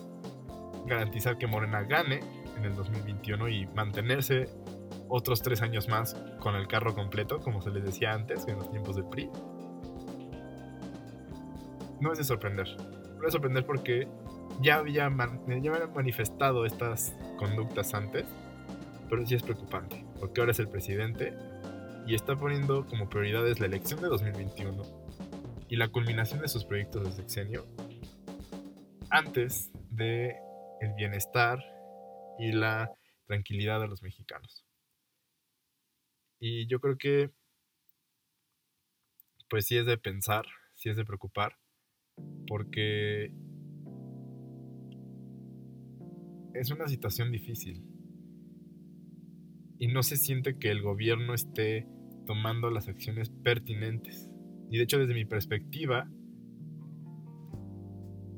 garantizar 0.86 1.36
que 1.36 1.46
Morena 1.46 1.82
gane 1.82 2.20
en 2.56 2.64
el 2.64 2.74
2021 2.74 3.48
y 3.48 3.66
mantenerse 3.66 4.48
otros 5.08 5.42
tres 5.42 5.62
años 5.62 5.88
más 5.88 6.16
con 6.40 6.54
el 6.54 6.66
carro 6.66 6.94
completo, 6.94 7.40
como 7.40 7.60
se 7.60 7.70
les 7.70 7.84
decía 7.84 8.12
antes, 8.12 8.46
en 8.48 8.56
los 8.56 8.70
tiempos 8.70 8.96
del 8.96 9.06
PRI. 9.06 9.30
No 12.04 12.12
es 12.12 12.18
de 12.18 12.24
sorprender. 12.24 12.68
No 12.68 13.16
es 13.16 13.22
de 13.22 13.30
sorprender 13.30 13.64
porque 13.64 14.06
ya 14.60 14.74
había, 14.74 15.08
ya 15.08 15.72
había 15.72 15.86
manifestado 15.86 16.66
estas 16.66 17.16
conductas 17.38 17.94
antes, 17.94 18.26
pero 19.08 19.24
sí 19.24 19.34
es 19.34 19.42
preocupante, 19.42 20.04
porque 20.20 20.42
ahora 20.42 20.52
es 20.52 20.58
el 20.58 20.68
presidente 20.68 21.32
y 22.06 22.14
está 22.14 22.36
poniendo 22.36 22.86
como 22.88 23.08
prioridades 23.08 23.58
la 23.58 23.64
elección 23.64 24.02
de 24.02 24.08
2021 24.08 24.82
y 25.70 25.76
la 25.76 25.88
culminación 25.88 26.42
de 26.42 26.48
sus 26.48 26.66
proyectos 26.66 27.04
de 27.04 27.12
sexenio 27.12 27.66
antes 29.08 29.72
de 29.88 30.36
el 30.82 30.92
bienestar 30.98 31.64
y 32.38 32.52
la 32.52 32.92
tranquilidad 33.24 33.80
de 33.80 33.88
los 33.88 34.02
mexicanos. 34.02 34.66
Y 36.38 36.66
yo 36.66 36.80
creo 36.80 36.98
que 36.98 37.30
pues 39.48 39.64
sí 39.64 39.78
es 39.78 39.86
de 39.86 39.96
pensar, 39.96 40.44
sí 40.74 40.90
es 40.90 40.98
de 40.98 41.06
preocupar, 41.06 41.56
porque 42.46 43.32
es 46.54 46.70
una 46.70 46.86
situación 46.88 47.32
difícil 47.32 47.82
y 49.78 49.88
no 49.88 50.02
se 50.02 50.16
siente 50.16 50.58
que 50.58 50.70
el 50.70 50.82
gobierno 50.82 51.34
esté 51.34 51.86
tomando 52.26 52.70
las 52.70 52.88
acciones 52.88 53.30
pertinentes. 53.30 54.30
Y 54.70 54.78
de 54.78 54.84
hecho, 54.84 54.98
desde 54.98 55.14
mi 55.14 55.24
perspectiva, 55.24 56.08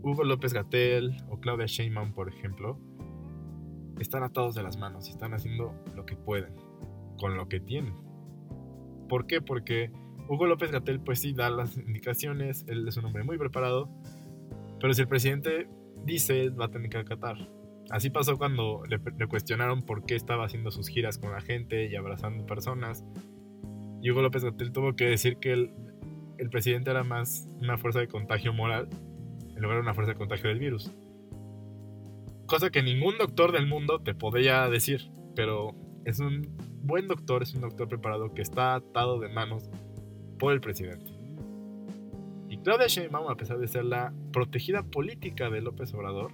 Hugo 0.03 0.25
López 0.25 0.53
Gatel 0.53 1.17
o 1.29 1.41
Claudia 1.41 1.67
Sheinbaum, 1.67 2.15
por 2.15 2.29
ejemplo, 2.29 2.81
están 4.01 4.23
atados 4.23 4.55
de 4.55 4.62
las 4.62 4.79
manos 4.79 5.09
y 5.09 5.11
están 5.11 5.35
haciendo 5.35 5.75
lo 5.95 6.05
que 6.07 6.17
pueden 6.17 6.55
con 7.19 7.37
lo 7.37 7.49
que 7.49 7.61
tienen. 7.61 7.95
¿Por 9.09 9.27
qué? 9.27 9.41
Porque 9.41 9.91
Hugo 10.29 10.47
López 10.47 10.71
Gatel 10.71 11.01
pues 11.01 11.21
sí 11.21 11.33
da 11.33 11.51
las 11.51 11.77
indicaciones, 11.77 12.65
él 12.69 12.87
es 12.87 12.97
un 12.97 13.05
hombre 13.05 13.25
muy 13.25 13.39
preparado, 13.39 13.89
pero 14.81 14.93
si 14.93 15.03
el 15.03 15.09
presidente 15.09 15.69
dice, 16.05 16.51
va 16.51 16.67
a 16.67 16.71
tener 16.71 16.91
que 16.91 16.99
acatar. 16.99 17.37
Así 17.91 18.11
pasó 18.11 18.37
cuando 18.37 18.83
le, 18.89 18.99
cuestionaron 19.29 19.83
por 19.83 20.05
qué 20.05 20.17
estaba 20.17 20.45
haciendo 20.45 20.71
sus 20.71 20.89
giras 20.89 21.19
con 21.19 21.31
la 21.31 21.41
gente 21.41 21.89
y 21.89 21.95
abrazando 21.95 22.45
personas. 22.45 23.05
Y 24.03 24.11
Hugo 24.11 24.23
López 24.23 24.45
Gatel 24.45 24.73
tuvo 24.73 24.97
que 24.97 25.05
decir 25.07 25.37
que 25.39 25.53
el, 25.53 25.73
el 26.39 26.51
presidente 26.51 26.91
era 26.91 27.05
más 27.05 27.49
una 27.61 27.79
fuerza 27.79 28.01
de 28.01 28.09
contagio 28.09 28.53
moral 28.53 28.89
en 29.55 29.62
lugar 29.62 29.79
de 29.79 29.83
una 29.83 29.95
fuerza 29.95 30.12
de 30.12 30.19
contagio 30.19 30.49
del 30.49 30.59
virus. 30.59 30.93
Cosa 32.47 32.71
que 32.71 32.83
ningún 32.83 33.19
doctor 33.19 33.53
del 33.53 33.67
mundo 33.67 34.01
te 34.01 34.15
podía 34.15 34.69
decir. 34.69 35.11
pero 35.35 35.75
es 36.05 36.21
un 36.21 36.57
buen 36.83 37.09
doctor, 37.09 37.43
es 37.43 37.55
un 37.55 37.62
doctor 37.62 37.89
preparado 37.89 38.33
que 38.33 38.43
está 38.43 38.77
atado 38.77 39.19
de 39.19 39.29
manos 39.29 39.69
por 40.38 40.53
el 40.53 40.61
presidente. 40.61 41.12
Y 42.49 42.59
Claudia 42.59 42.87
Sheinbaum, 42.87 43.29
a 43.29 43.37
pesar 43.37 43.59
de 43.59 43.68
ser 43.68 43.85
la 43.85 44.12
protegida 44.33 44.83
política 44.83 45.51
de 45.51 45.61
López 45.61 45.92
Obrador, 45.94 46.33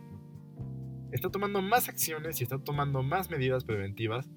está 1.10 1.30
tomando 1.30 1.62
más 1.62 1.88
acciones 1.88 2.40
y 2.40 2.44
está 2.44 2.58
tomando 2.58 3.02
más 3.02 3.30
medidas 3.30 3.64
preventivas 3.64 4.30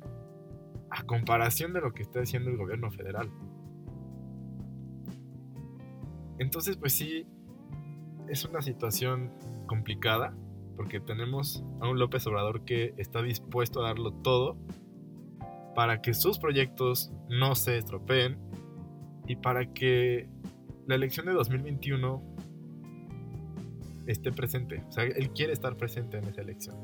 a 0.90 1.04
comparación 1.04 1.74
de 1.74 1.82
lo 1.82 1.94
que 1.94 2.04
está 2.04 2.22
haciendo 2.22 2.50
el 2.50 2.58
gobierno 2.58 2.92
federal. 2.92 3.30
Entonces, 6.38 6.78
pues 6.78 6.94
sí, 6.94 7.26
es 8.30 8.46
una 8.46 8.62
situación 8.62 9.32
complicada 9.68 10.36
porque 10.76 11.00
tenemos 11.00 11.64
a 11.80 11.88
un 11.88 12.00
López 12.00 12.28
Obrador 12.28 12.66
que 12.66 12.94
está 12.98 13.22
dispuesto 13.22 13.82
a 13.82 13.88
darlo 13.88 14.12
todo 14.12 14.58
para 15.76 16.02
que 16.02 16.14
sus 16.14 16.40
proyectos 16.40 17.12
no 17.30 17.56
se 17.56 17.78
estropeen 17.78 18.38
y 19.28 19.36
para 19.36 19.74
que 19.74 20.28
la 20.88 20.96
elección 20.96 21.26
de 21.26 21.34
2021 21.34 22.36
esté 24.08 24.32
presente. 24.32 24.84
O 24.88 24.92
sea, 24.92 25.04
él 25.04 25.32
quiere 25.32 25.54
estar 25.54 25.76
presente 25.78 26.18
en 26.18 26.26
esa 26.26 26.42
elección. 26.42 26.76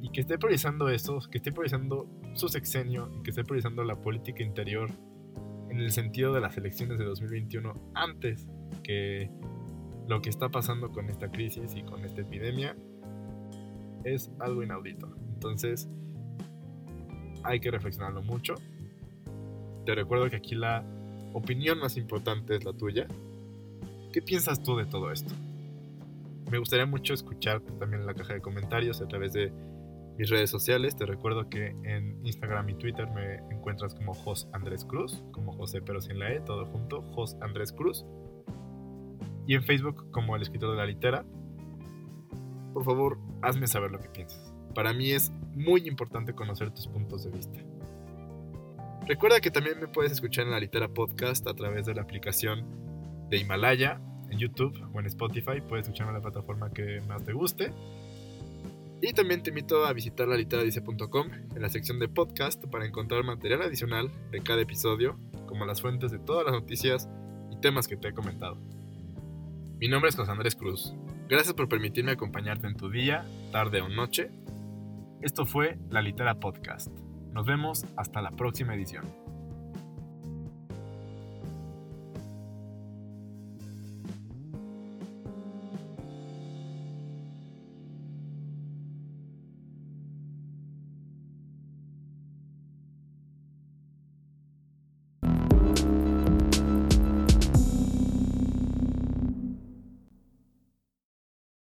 Y 0.00 0.10
que 0.10 0.20
esté 0.20 0.38
priorizando 0.38 0.88
eso, 0.88 1.18
que 1.30 1.38
esté 1.38 1.50
priorizando 1.50 2.08
su 2.34 2.48
sexenio 2.48 3.10
y 3.18 3.22
que 3.22 3.30
esté 3.30 3.44
priorizando 3.44 3.84
la 3.84 3.96
política 3.96 4.42
interior 4.42 4.90
en 5.70 5.80
el 5.80 5.90
sentido 5.92 6.32
de 6.32 6.40
las 6.40 6.56
elecciones 6.56 6.98
de 6.98 7.04
2021 7.04 7.92
antes 7.94 8.46
que 8.82 9.30
lo 10.06 10.20
que 10.20 10.30
está 10.30 10.50
pasando 10.50 10.90
con 10.90 11.08
esta 11.08 11.30
crisis 11.30 11.74
y 11.74 11.82
con 11.82 12.04
esta 12.04 12.20
epidemia 12.20 12.76
es 14.04 14.30
algo 14.38 14.62
inaudito. 14.62 15.14
Entonces, 15.32 15.88
hay 17.42 17.60
que 17.60 17.70
reflexionarlo 17.70 18.22
mucho. 18.22 18.54
Te 19.84 19.94
recuerdo 19.94 20.30
que 20.30 20.36
aquí 20.36 20.54
la 20.54 20.84
opinión 21.32 21.78
más 21.78 21.96
importante 21.96 22.56
es 22.56 22.64
la 22.64 22.72
tuya. 22.72 23.06
¿Qué 24.12 24.22
piensas 24.22 24.62
tú 24.62 24.76
de 24.76 24.86
todo 24.86 25.12
esto? 25.12 25.34
Me 26.50 26.58
gustaría 26.58 26.86
mucho 26.86 27.14
escucharte 27.14 27.72
también 27.72 28.02
en 28.02 28.06
la 28.06 28.14
caja 28.14 28.34
de 28.34 28.40
comentarios 28.40 29.00
a 29.00 29.08
través 29.08 29.32
de 29.32 29.52
mis 30.16 30.30
redes 30.30 30.50
sociales. 30.50 30.96
Te 30.96 31.04
recuerdo 31.04 31.48
que 31.48 31.68
en 31.84 32.24
Instagram 32.24 32.68
y 32.70 32.74
Twitter 32.74 33.08
me 33.10 33.36
encuentras 33.54 33.94
como 33.94 34.14
Jos 34.14 34.48
Andrés 34.52 34.84
Cruz, 34.84 35.22
como 35.32 35.52
José 35.52 35.82
pero 35.82 36.00
sin 36.00 36.18
la 36.18 36.32
E, 36.32 36.40
todo 36.40 36.66
junto, 36.66 37.02
Jos 37.14 37.36
Andrés 37.40 37.72
Cruz. 37.72 38.06
Y 39.46 39.54
en 39.54 39.64
Facebook 39.64 40.10
como 40.10 40.36
el 40.36 40.42
escritor 40.42 40.70
de 40.70 40.76
la 40.76 40.86
litera. 40.86 41.24
Por 42.72 42.84
favor, 42.84 43.18
hazme 43.42 43.66
saber 43.66 43.90
lo 43.90 43.98
que 44.00 44.08
piensas. 44.08 44.54
Para 44.74 44.92
mí 44.92 45.10
es 45.10 45.30
muy 45.54 45.86
importante 45.86 46.34
conocer 46.34 46.70
tus 46.72 46.88
puntos 46.88 47.24
de 47.24 47.30
vista. 47.30 47.60
Recuerda 49.06 49.40
que 49.40 49.50
también 49.50 49.78
me 49.78 49.86
puedes 49.86 50.12
escuchar 50.12 50.46
en 50.46 50.52
la 50.52 50.60
Litera 50.60 50.88
Podcast 50.88 51.46
a 51.46 51.54
través 51.54 51.84
de 51.84 51.94
la 51.94 52.00
aplicación 52.00 52.64
de 53.28 53.36
Himalaya, 53.36 54.00
en 54.30 54.38
YouTube 54.38 54.74
o 54.94 55.00
en 55.00 55.04
Spotify. 55.06 55.60
Puedes 55.68 55.86
escucharme 55.86 56.12
en 56.12 56.16
la 56.16 56.22
plataforma 56.22 56.72
que 56.72 57.02
más 57.06 57.22
te 57.22 57.34
guste. 57.34 57.70
Y 59.02 59.12
también 59.12 59.42
te 59.42 59.50
invito 59.50 59.84
a 59.84 59.92
visitar 59.92 60.26
la 60.26 60.36
literadice.com 60.36 61.26
en 61.54 61.60
la 61.60 61.68
sección 61.68 61.98
de 61.98 62.08
podcast 62.08 62.64
para 62.64 62.86
encontrar 62.86 63.24
material 63.24 63.60
adicional 63.60 64.10
de 64.30 64.40
cada 64.40 64.62
episodio, 64.62 65.18
como 65.46 65.66
las 65.66 65.82
fuentes 65.82 66.10
de 66.10 66.18
todas 66.18 66.46
las 66.46 66.54
noticias 66.54 67.06
y 67.50 67.56
temas 67.56 67.86
que 67.86 67.98
te 67.98 68.08
he 68.08 68.14
comentado. 68.14 68.56
Mi 69.78 69.88
nombre 69.88 70.08
es 70.08 70.16
José 70.16 70.30
Andrés 70.30 70.56
Cruz. 70.56 70.94
Gracias 71.28 71.52
por 71.52 71.68
permitirme 71.68 72.12
acompañarte 72.12 72.66
en 72.66 72.76
tu 72.76 72.88
día, 72.88 73.26
tarde 73.52 73.82
o 73.82 73.88
noche. 73.90 74.30
Esto 75.20 75.44
fue 75.44 75.76
La 75.90 76.00
Litera 76.00 76.40
Podcast. 76.40 76.90
Nos 77.34 77.46
vemos 77.46 77.84
hasta 77.96 78.22
la 78.22 78.30
próxima 78.30 78.76
edición. 78.76 79.23